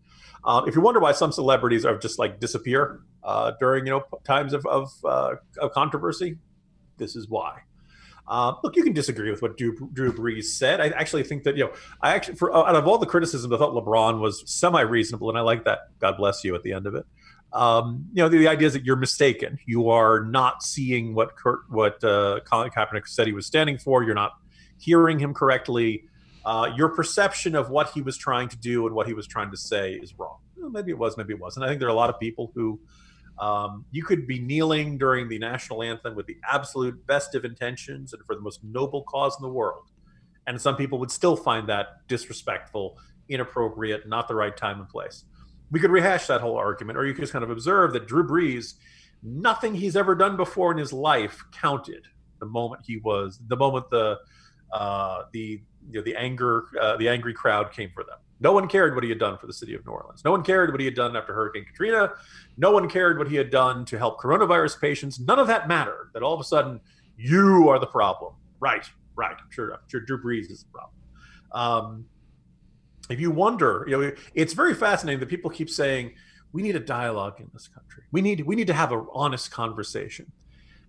Um, 0.45 0.69
if 0.69 0.75
you 0.75 0.81
wonder 0.81 0.99
why 0.99 1.13
some 1.13 1.31
celebrities 1.31 1.85
are 1.85 1.97
just 1.97 2.19
like 2.19 2.41
disappear 2.41 3.03
uh, 3.23 3.53
during 3.61 3.87
you 3.87 3.93
know 3.93 4.03
times 4.25 4.53
of 4.53 4.67
of, 4.67 4.91
uh, 5.05 5.37
of 5.61 5.71
controversy, 5.71 6.39
this 6.97 7.15
is 7.15 7.29
why. 7.29 7.61
Uh, 8.33 8.55
look, 8.65 8.77
you 8.77 8.83
can 8.83 8.95
disagree 8.95 9.31
with 9.31 9.43
what 9.43 9.59
Drew, 9.59 9.77
Drew 9.93 10.11
Brees 10.11 10.45
said. 10.45 10.81
I 10.81 10.87
actually 10.89 11.23
think 11.23 11.43
that 11.43 11.55
you 11.55 11.65
know, 11.65 11.73
I 12.01 12.15
actually 12.15 12.37
for 12.37 12.57
out 12.57 12.75
of 12.75 12.89
all 12.89 12.97
the 12.97 13.05
criticism, 13.05 13.53
I 13.53 13.59
thought 13.59 13.75
LeBron 13.75 14.21
was 14.21 14.43
semi-reasonable, 14.51 15.29
and 15.29 15.37
I 15.37 15.43
like 15.43 15.65
that. 15.65 15.81
God 15.99 16.17
bless 16.17 16.43
you 16.43 16.55
at 16.55 16.63
the 16.63 16.73
end 16.73 16.87
of 16.87 16.95
it. 16.95 17.05
Um, 17.53 18.07
you 18.15 18.23
know, 18.23 18.31
the, 18.31 18.39
the, 18.39 18.49
idea 18.49 18.69
is 18.69 18.73
that 18.73 18.87
you're 18.87 18.97
mistaken. 18.97 19.59
You 19.67 19.91
are 19.91 20.25
not 20.25 20.63
seeing 20.63 21.15
what 21.15 21.37
Kurt, 21.37 21.69
what 21.69 22.03
uh, 22.03 22.41
Colin 22.51 22.71
Kaepernick 22.71 23.07
said 23.07 23.27
he 23.27 23.35
was 23.35 23.45
standing 23.45 23.77
for. 23.77 24.03
You're 24.03 24.15
not 24.15 24.33
hearing 24.79 25.19
him 25.19 25.35
correctly. 25.35 26.05
Uh, 26.47 26.71
your 26.75 26.89
perception 26.89 27.55
of 27.55 27.69
what 27.69 27.91
he 27.91 28.01
was 28.01 28.17
trying 28.17 28.49
to 28.49 28.57
do 28.57 28.87
and 28.87 28.95
what 28.95 29.07
he 29.07 29.13
was 29.13 29.27
trying 29.27 29.51
to 29.51 29.59
say 29.59 29.93
is 29.93 30.19
wrong. 30.19 30.39
Well, 30.57 30.71
maybe 30.71 30.91
it 30.91 30.97
was, 30.97 31.19
maybe 31.19 31.35
it 31.35 31.39
wasn't. 31.39 31.67
I 31.67 31.69
think 31.69 31.81
there 31.81 31.89
are 31.89 31.93
a 31.93 31.95
lot 31.95 32.09
of 32.09 32.19
people 32.19 32.51
who 32.55 32.81
um, 33.39 33.85
you 33.91 34.05
could 34.05 34.27
be 34.27 34.39
kneeling 34.39 34.99
during 34.99 35.29
the 35.29 35.39
national 35.39 35.83
anthem 35.83 36.15
with 36.15 36.27
the 36.27 36.37
absolute 36.51 37.07
best 37.07 37.35
of 37.35 37.45
intentions 37.45 38.13
and 38.13 38.25
for 38.25 38.35
the 38.35 38.41
most 38.41 38.63
noble 38.63 39.03
cause 39.05 39.37
in 39.39 39.43
the 39.43 39.53
world. 39.53 39.85
And 40.47 40.61
some 40.61 40.77
people 40.77 40.99
would 40.99 41.11
still 41.11 41.37
find 41.37 41.69
that 41.69 42.07
disrespectful, 42.09 42.99
inappropriate, 43.29 44.09
not 44.09 44.29
the 44.29 44.35
right 44.35 44.57
time 44.57 44.81
and 44.81 44.89
place. 44.89 45.25
We 45.71 45.81
could 45.81 45.91
rehash 45.91 46.27
that 46.27 46.41
whole 46.41 46.57
argument, 46.57 46.99
or 46.99 47.07
you 47.07 47.15
could 47.15 47.23
just 47.23 47.33
kind 47.33 47.45
of 47.45 47.51
observe 47.51 47.93
that 47.95 48.07
Drew 48.07 48.27
Brees, 48.27 48.75
nothing 49.23 49.75
he's 49.75 49.97
ever 49.97 50.15
done 50.15 50.37
before 50.37 50.73
in 50.73 50.79
his 50.79 50.93
life 50.93 51.43
counted 51.53 52.07
the 52.41 52.47
moment 52.47 52.83
he 52.85 52.99
was, 52.99 53.41
the 53.47 53.57
moment 53.57 53.89
the 53.91 54.19
uh, 54.73 55.25
the 55.33 55.63
you 55.91 55.99
know, 55.99 56.03
the 56.03 56.17
anger 56.17 56.65
uh, 56.81 56.97
the 56.97 57.09
angry 57.09 57.33
crowd 57.33 57.73
came 57.73 57.91
for 57.95 58.05
them. 58.05 58.19
No 58.43 58.53
one 58.53 58.67
cared 58.67 58.97
what 58.97 59.05
he 59.05 59.09
had 59.09 59.21
done 59.21 59.39
for 59.39 59.47
the 59.47 59.53
city 59.53 59.73
of 59.75 59.87
New 59.87 59.93
Orleans. 59.93 60.25
No 60.25 60.33
one 60.33 60.43
cared 60.43 60.73
what 60.73 60.81
he 60.81 60.85
had 60.85 60.97
done 60.97 61.17
after 61.17 61.33
Hurricane 61.33 61.65
Katrina. 61.65 62.11
No 62.57 62.73
one 62.73 62.91
cared 62.91 63.17
what 63.17 63.29
he 63.29 63.37
had 63.37 63.51
done 63.51 63.85
to 63.85 63.97
help 63.97 64.21
coronavirus 64.21 64.81
patients. 64.81 65.21
None 65.21 65.39
of 65.39 65.47
that 65.47 65.69
mattered. 65.69 66.11
That 66.13 66.25
all 66.25 66.35
of 66.35 66.41
a 66.41 66.45
sudden 66.45 66.81
you 67.17 67.69
are 67.69 67.79
the 67.79 67.87
problem. 67.87 68.35
Right, 68.59 68.85
right. 69.15 69.37
I'm 69.39 69.51
sure, 69.51 69.73
I'm 69.73 69.81
sure 69.87 70.01
Drew 70.01 70.21
Brees 70.21 70.51
is 70.51 70.65
the 70.65 70.71
problem. 70.73 70.95
Um, 71.53 72.07
if 73.11 73.21
you 73.21 73.31
wonder, 73.31 73.85
you 73.87 74.01
know, 74.01 74.13
it's 74.35 74.55
very 74.55 74.75
fascinating 74.75 75.21
that 75.21 75.29
people 75.29 75.49
keep 75.49 75.71
saying 75.71 76.13
we 76.53 76.63
need 76.63 76.75
a 76.75 76.81
dialogue 76.81 77.41
in 77.41 77.49
this 77.53 77.69
country. 77.69 78.03
We 78.11 78.23
need 78.23 78.41
we 78.41 78.57
need 78.57 78.67
to 78.67 78.75
have 78.75 78.91
an 78.91 79.07
honest 79.13 79.51
conversation, 79.53 80.31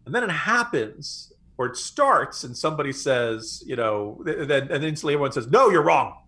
and 0.06 0.14
then 0.14 0.24
it 0.24 0.30
happens 0.30 1.34
or 1.58 1.68
it 1.68 1.78
starts, 1.78 2.44
and 2.44 2.58
somebody 2.58 2.92
says, 2.92 3.64
you 3.66 3.76
know, 3.76 4.22
then 4.26 4.40
and 4.40 4.70
then 4.70 4.84
instantly 4.84 5.14
everyone 5.14 5.32
says, 5.32 5.48
no, 5.48 5.70
you're 5.70 5.84
wrong 5.84 6.23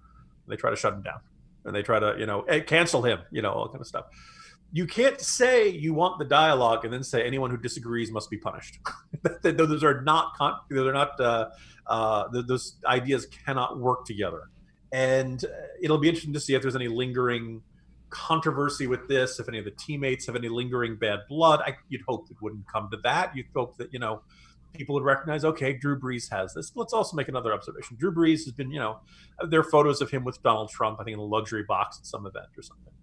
they 0.48 0.56
try 0.56 0.70
to 0.70 0.76
shut 0.76 0.94
him 0.94 1.02
down. 1.02 1.20
And 1.64 1.76
they 1.76 1.82
try 1.82 2.00
to 2.00 2.16
you 2.20 2.26
know 2.26 2.44
cancel 2.68 3.02
him 3.04 3.20
you 3.32 3.42
know 3.42 3.52
all 3.52 3.68
kind 3.68 3.82
of 3.82 3.88
stuff. 3.88 4.06
You 4.72 4.86
can't 4.88 5.22
say 5.22 5.70
you 5.70 5.94
want 5.94 6.20
the 6.20 6.26
dialogue 6.26 6.84
and 6.84 6.94
then 6.94 7.04
say 7.04 7.26
anyone 7.26 7.50
who 7.50 7.58
disagrees 7.58 8.12
must 8.12 8.30
be 8.30 8.38
punished. 8.38 8.80
Those 9.42 9.84
are 9.84 10.02
not 10.02 10.34
they're 10.70 10.94
not 10.94 11.20
uh, 11.20 11.50
uh, 11.88 12.28
those 12.32 12.76
ideas 12.86 13.26
cannot 13.26 13.80
work 13.80 14.06
together. 14.06 14.50
And 14.92 15.44
uh, 15.44 15.48
it'll 15.82 15.98
be 15.98 16.08
interesting 16.08 16.34
to 16.34 16.40
see 16.40 16.56
if 16.56 16.62
there's 16.62 16.76
any 16.76 16.88
lingering 16.88 17.62
controversy 18.10 18.88
with 18.88 19.08
this 19.10 19.40
if 19.40 19.50
any 19.50 19.58
of 19.60 19.66
the 19.66 19.72
teammates 19.72 20.26
have 20.28 20.36
any 20.36 20.48
lingering 20.48 20.96
bad 20.96 21.20
blood. 21.28 21.62
I, 21.66 21.76
you'd 21.90 22.02
hope 22.08 22.28
it 22.30 22.38
wouldn't 22.42 22.68
come 22.68 22.90
to 22.92 22.98
that. 23.04 23.36
You'd 23.36 23.48
hope 23.56 23.78
that 23.78 23.92
you 23.94 24.00
know 24.00 24.22
people 24.78 24.96
would 24.96 25.04
recognize, 25.04 25.46
okay, 25.46 25.74
Drew 25.74 26.00
Brees 26.00 26.30
has 26.32 26.54
this. 26.54 26.72
Let's 26.76 26.94
also 26.94 27.16
make 27.16 27.28
another 27.28 27.54
observation. 27.54 27.98
Drew 27.98 28.14
Brees 28.14 28.44
has 28.46 28.52
been, 28.52 28.72
you 28.72 28.80
know, 28.80 29.00
there 29.50 29.60
are 29.60 29.64
photos 29.64 30.02
of 30.02 30.10
him 30.10 30.24
with 30.24 30.42
Donald 30.44 30.70
Trump, 30.70 31.00
I 31.00 31.04
think 31.04 31.16
in 31.16 31.20
a 31.20 31.24
luxury 31.24 31.64
box 31.64 32.00
at 32.00 32.06
some 32.06 32.26
event 32.26 32.48
or 32.58 32.64
something. 32.64 32.94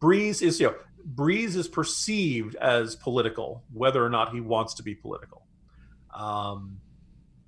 Brees 0.00 0.42
is, 0.42 0.60
you 0.60 0.68
know, 0.68 0.74
Brees 1.14 1.56
is 1.56 1.68
perceived 1.68 2.54
as 2.56 2.96
political, 2.96 3.64
whether 3.72 4.04
or 4.04 4.10
not 4.10 4.32
he 4.32 4.40
wants 4.40 4.74
to 4.74 4.82
be 4.82 4.94
political. 4.94 5.46
Um, 6.14 6.80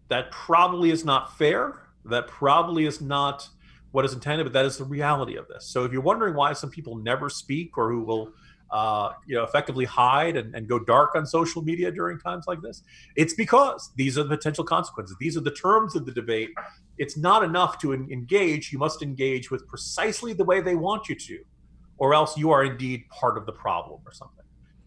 that 0.08 0.30
probably 0.30 0.90
is 0.90 1.04
not 1.04 1.36
fair. 1.38 1.80
That 2.04 2.26
probably 2.26 2.86
is 2.86 3.00
not 3.00 3.48
what 3.92 4.04
is 4.04 4.12
intended, 4.12 4.44
but 4.44 4.52
that 4.52 4.64
is 4.64 4.78
the 4.78 4.84
reality 4.84 5.36
of 5.36 5.48
this. 5.48 5.66
So 5.66 5.84
if 5.84 5.92
you're 5.92 6.00
wondering 6.00 6.34
why 6.34 6.52
some 6.52 6.70
people 6.70 6.96
never 6.96 7.28
speak 7.28 7.76
or 7.76 7.90
who 7.90 8.02
will 8.02 8.32
uh, 8.72 9.10
you 9.26 9.34
know, 9.34 9.42
effectively 9.42 9.84
hide 9.84 10.36
and, 10.36 10.54
and 10.54 10.68
go 10.68 10.78
dark 10.78 11.14
on 11.14 11.26
social 11.26 11.62
media 11.62 11.90
during 11.90 12.18
times 12.18 12.46
like 12.46 12.60
this? 12.60 12.82
It's 13.16 13.34
because 13.34 13.90
these 13.96 14.16
are 14.18 14.22
the 14.22 14.36
potential 14.36 14.64
consequences. 14.64 15.16
These 15.20 15.36
are 15.36 15.40
the 15.40 15.50
terms 15.50 15.96
of 15.96 16.06
the 16.06 16.12
debate. 16.12 16.50
It's 16.98 17.16
not 17.16 17.42
enough 17.42 17.78
to 17.78 17.92
engage. 17.92 18.72
You 18.72 18.78
must 18.78 19.02
engage 19.02 19.50
with 19.50 19.66
precisely 19.66 20.32
the 20.32 20.44
way 20.44 20.60
they 20.60 20.74
want 20.74 21.08
you 21.08 21.14
to, 21.14 21.38
or 21.98 22.14
else 22.14 22.36
you 22.36 22.50
are 22.50 22.64
indeed 22.64 23.04
part 23.10 23.36
of 23.36 23.46
the 23.46 23.52
problem 23.52 24.00
or 24.06 24.12
something. 24.12 24.44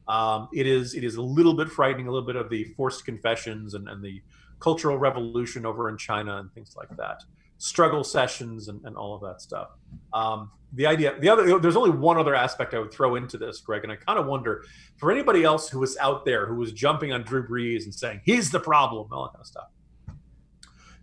Um, 0.08 0.50
it 0.54 0.68
is 0.68 0.96
it 0.96 1.04
is 1.04 1.16
a 1.16 1.22
little 1.22 1.54
bit 1.54 1.70
frightening, 1.70 2.08
a 2.08 2.12
little 2.12 2.28
bit 2.28 2.36
of 2.36 2.50
the 2.50 2.66
forced 2.76 3.06
confessions 3.06 3.74
and, 3.74 3.88
and 3.88 4.04
the 4.04 4.22
cultural 4.60 4.98
revolution 4.98 5.66
over 5.66 5.90
in 5.90 5.98
China 5.98 6.38
and 6.38 6.54
things 6.54 6.76
like 6.78 6.90
that 6.98 7.24
struggle 7.64 8.04
sessions 8.04 8.68
and, 8.68 8.82
and 8.84 8.98
all 8.98 9.16
of 9.16 9.22
that 9.22 9.42
stuff. 9.42 9.70
Um, 10.12 10.52
the 10.74 10.86
idea, 10.86 11.18
the 11.18 11.30
other, 11.30 11.60
there's 11.60 11.78
only 11.78 11.92
one 11.92 12.18
other 12.18 12.36
aspect 12.36 12.74
I 12.74 12.80
would 12.80 12.92
throw 12.92 13.16
into 13.16 13.38
this, 13.38 13.62
Greg, 13.62 13.84
and 13.84 13.92
I 13.92 13.96
kind 13.96 14.20
of 14.20 14.26
wonder 14.26 14.66
for 14.98 15.14
anybody 15.14 15.46
else 15.46 15.70
who 15.70 15.80
was 15.80 15.96
out 15.98 16.26
there 16.26 16.46
who 16.46 16.56
was 16.56 16.74
jumping 16.74 17.14
on 17.14 17.24
Drew 17.24 17.48
Brees 17.48 17.86
and 17.86 17.96
saying 17.96 18.20
he's 18.26 18.52
the 18.52 18.60
problem, 18.60 19.08
all 19.14 19.24
that 19.24 19.32
kind 19.32 19.42
of 19.42 19.48
stuff. 19.48 19.68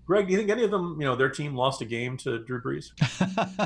Greg, 0.05 0.27
do 0.27 0.33
you 0.33 0.39
think 0.39 0.51
any 0.51 0.65
of 0.65 0.71
them, 0.71 0.97
you 1.01 1.07
know, 1.07 1.17
their 1.17 1.31
team 1.31 1.55
lost 1.55 1.81
a 1.81 1.87
game 1.87 2.19
to 2.19 2.41
Drew 2.41 2.61
Brees? 2.61 2.91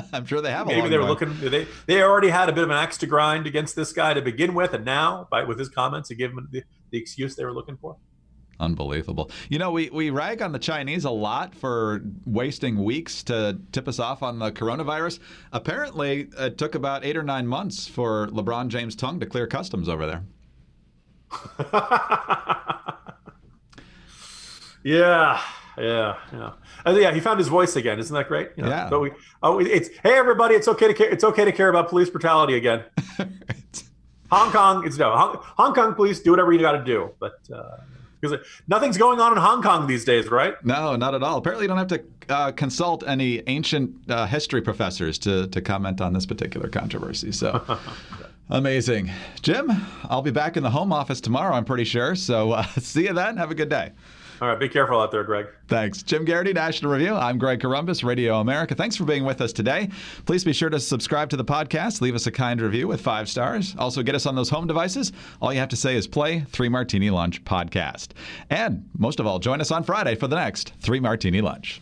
I'm 0.13 0.25
sure 0.25 0.39
they 0.39 0.51
have. 0.51 0.67
Maybe 0.67 0.87
they 0.87 0.97
were 0.97 1.03
looking. 1.03 1.37
They 1.41 1.67
they 1.87 2.01
already 2.01 2.29
had 2.29 2.47
a 2.47 2.53
bit 2.53 2.63
of 2.63 2.69
an 2.69 2.77
axe 2.77 2.97
to 2.99 3.07
grind 3.07 3.45
against 3.45 3.75
this 3.75 3.91
guy 3.91 4.13
to 4.13 4.21
begin 4.21 4.53
with, 4.53 4.73
and 4.73 4.85
now, 4.85 5.27
by 5.29 5.43
with 5.43 5.59
his 5.59 5.69
comments, 5.69 6.07
to 6.09 6.15
give 6.15 6.31
him 6.31 6.47
the, 6.51 6.63
the 6.91 6.97
excuse 6.97 7.35
they 7.35 7.43
were 7.43 7.53
looking 7.53 7.77
for. 7.77 7.97
Unbelievable. 8.59 9.29
You 9.49 9.59
know, 9.59 9.71
we, 9.71 9.89
we 9.89 10.09
rag 10.09 10.41
on 10.41 10.53
the 10.53 10.59
Chinese 10.59 11.03
a 11.03 11.09
lot 11.09 11.53
for 11.53 12.01
wasting 12.25 12.83
weeks 12.83 13.21
to 13.23 13.59
tip 13.71 13.87
us 13.87 13.99
off 13.99 14.23
on 14.23 14.39
the 14.39 14.51
coronavirus. 14.51 15.19
Apparently, 15.51 16.29
it 16.37 16.57
took 16.57 16.73
about 16.73 17.03
eight 17.03 17.17
or 17.17 17.23
nine 17.23 17.47
months 17.47 17.87
for 17.87 18.27
LeBron 18.27 18.69
James' 18.69 18.95
tongue 18.95 19.19
to 19.19 19.25
clear 19.25 19.45
customs 19.45 19.89
over 19.89 20.05
there. 20.05 20.23
yeah, 24.83 25.41
yeah, 25.77 26.15
yeah. 26.31 26.51
Uh, 26.85 26.91
yeah, 26.91 27.11
he 27.13 27.19
found 27.19 27.39
his 27.39 27.49
voice 27.49 27.75
again. 27.75 27.99
Isn't 27.99 28.15
that 28.15 28.29
great? 28.29 28.51
You 28.55 28.63
know, 28.63 28.69
yeah. 28.69 28.89
But 28.89 28.99
we, 29.01 29.11
oh, 29.43 29.59
it's 29.59 29.89
hey 30.01 30.13
everybody, 30.13 30.55
it's 30.55 30.69
okay 30.69 30.87
to 30.87 30.93
care. 30.93 31.09
It's 31.09 31.25
okay 31.25 31.43
to 31.43 31.51
care 31.51 31.67
about 31.67 31.89
police 31.89 32.09
brutality 32.09 32.55
again. 32.55 32.85
Hong 34.31 34.51
Kong, 34.51 34.87
it's 34.87 34.97
no 34.97 35.11
Hong, 35.11 35.39
Hong, 35.41 35.73
Kong 35.73 35.93
police. 35.93 36.21
Do 36.21 36.31
whatever 36.31 36.53
you 36.53 36.59
got 36.59 36.73
to 36.73 36.83
do, 36.83 37.11
but. 37.19 37.39
Uh, 37.53 37.77
because 38.29 38.45
nothing's 38.67 38.97
going 38.97 39.19
on 39.19 39.31
in 39.31 39.37
Hong 39.37 39.61
Kong 39.61 39.87
these 39.87 40.05
days, 40.05 40.29
right? 40.29 40.53
No, 40.65 40.95
not 40.95 41.15
at 41.15 41.23
all. 41.23 41.37
Apparently, 41.37 41.63
you 41.63 41.67
don't 41.67 41.77
have 41.77 41.87
to 41.87 42.03
uh, 42.29 42.51
consult 42.51 43.03
any 43.07 43.41
ancient 43.47 44.09
uh, 44.09 44.25
history 44.25 44.61
professors 44.61 45.17
to 45.19 45.47
to 45.47 45.61
comment 45.61 46.01
on 46.01 46.13
this 46.13 46.25
particular 46.25 46.69
controversy. 46.69 47.31
So. 47.31 47.77
Amazing. 48.47 49.09
Jim, 49.41 49.71
I'll 50.03 50.21
be 50.21 50.29
back 50.29 50.55
in 50.55 50.61
the 50.61 50.69
home 50.69 50.93
office 50.93 51.19
tomorrow, 51.19 51.55
I'm 51.55 51.65
pretty 51.65 51.83
sure. 51.83 52.15
So 52.15 52.51
uh, 52.51 52.63
see 52.77 53.05
you 53.05 53.13
then. 53.13 53.37
Have 53.37 53.49
a 53.49 53.55
good 53.55 53.69
day. 53.69 53.91
All 54.41 54.47
right, 54.49 54.59
be 54.59 54.67
careful 54.69 54.99
out 54.99 55.11
there, 55.11 55.23
Greg. 55.23 55.47
Thanks. 55.67 56.03
Jim 56.03 56.25
Geraghty, 56.25 56.53
National 56.53 56.91
Review. 56.91 57.15
I'm 57.15 57.37
Greg 57.37 57.59
Corombos, 57.61 58.03
Radio 58.03 58.39
America. 58.39 58.75
Thanks 58.75 58.95
for 58.95 59.05
being 59.05 59.23
with 59.23 59.41
us 59.41 59.53
today. 59.53 59.89
Please 60.25 60.43
be 60.43 60.53
sure 60.53 60.69
to 60.69 60.79
subscribe 60.79 61.29
to 61.29 61.37
the 61.37 61.45
podcast, 61.45 62.01
leave 62.01 62.15
us 62.15 62.27
a 62.27 62.31
kind 62.31 62.61
review 62.61 62.87
with 62.87 63.01
five 63.01 63.29
stars. 63.29 63.75
Also, 63.77 64.03
get 64.03 64.15
us 64.15 64.25
on 64.25 64.35
those 64.35 64.49
home 64.49 64.67
devices. 64.67 65.11
All 65.41 65.53
you 65.53 65.59
have 65.59 65.69
to 65.69 65.77
say 65.77 65.95
is 65.95 66.07
play 66.07 66.41
Three 66.49 66.69
Martini 66.69 67.09
Lunch 67.09 67.43
podcast. 67.45 68.09
And 68.49 68.89
most 68.97 69.19
of 69.19 69.27
all, 69.27 69.39
join 69.39 69.61
us 69.61 69.71
on 69.71 69.83
Friday 69.83 70.15
for 70.15 70.27
the 70.27 70.35
next 70.35 70.73
Three 70.81 70.99
Martini 70.99 71.41
Lunch. 71.41 71.81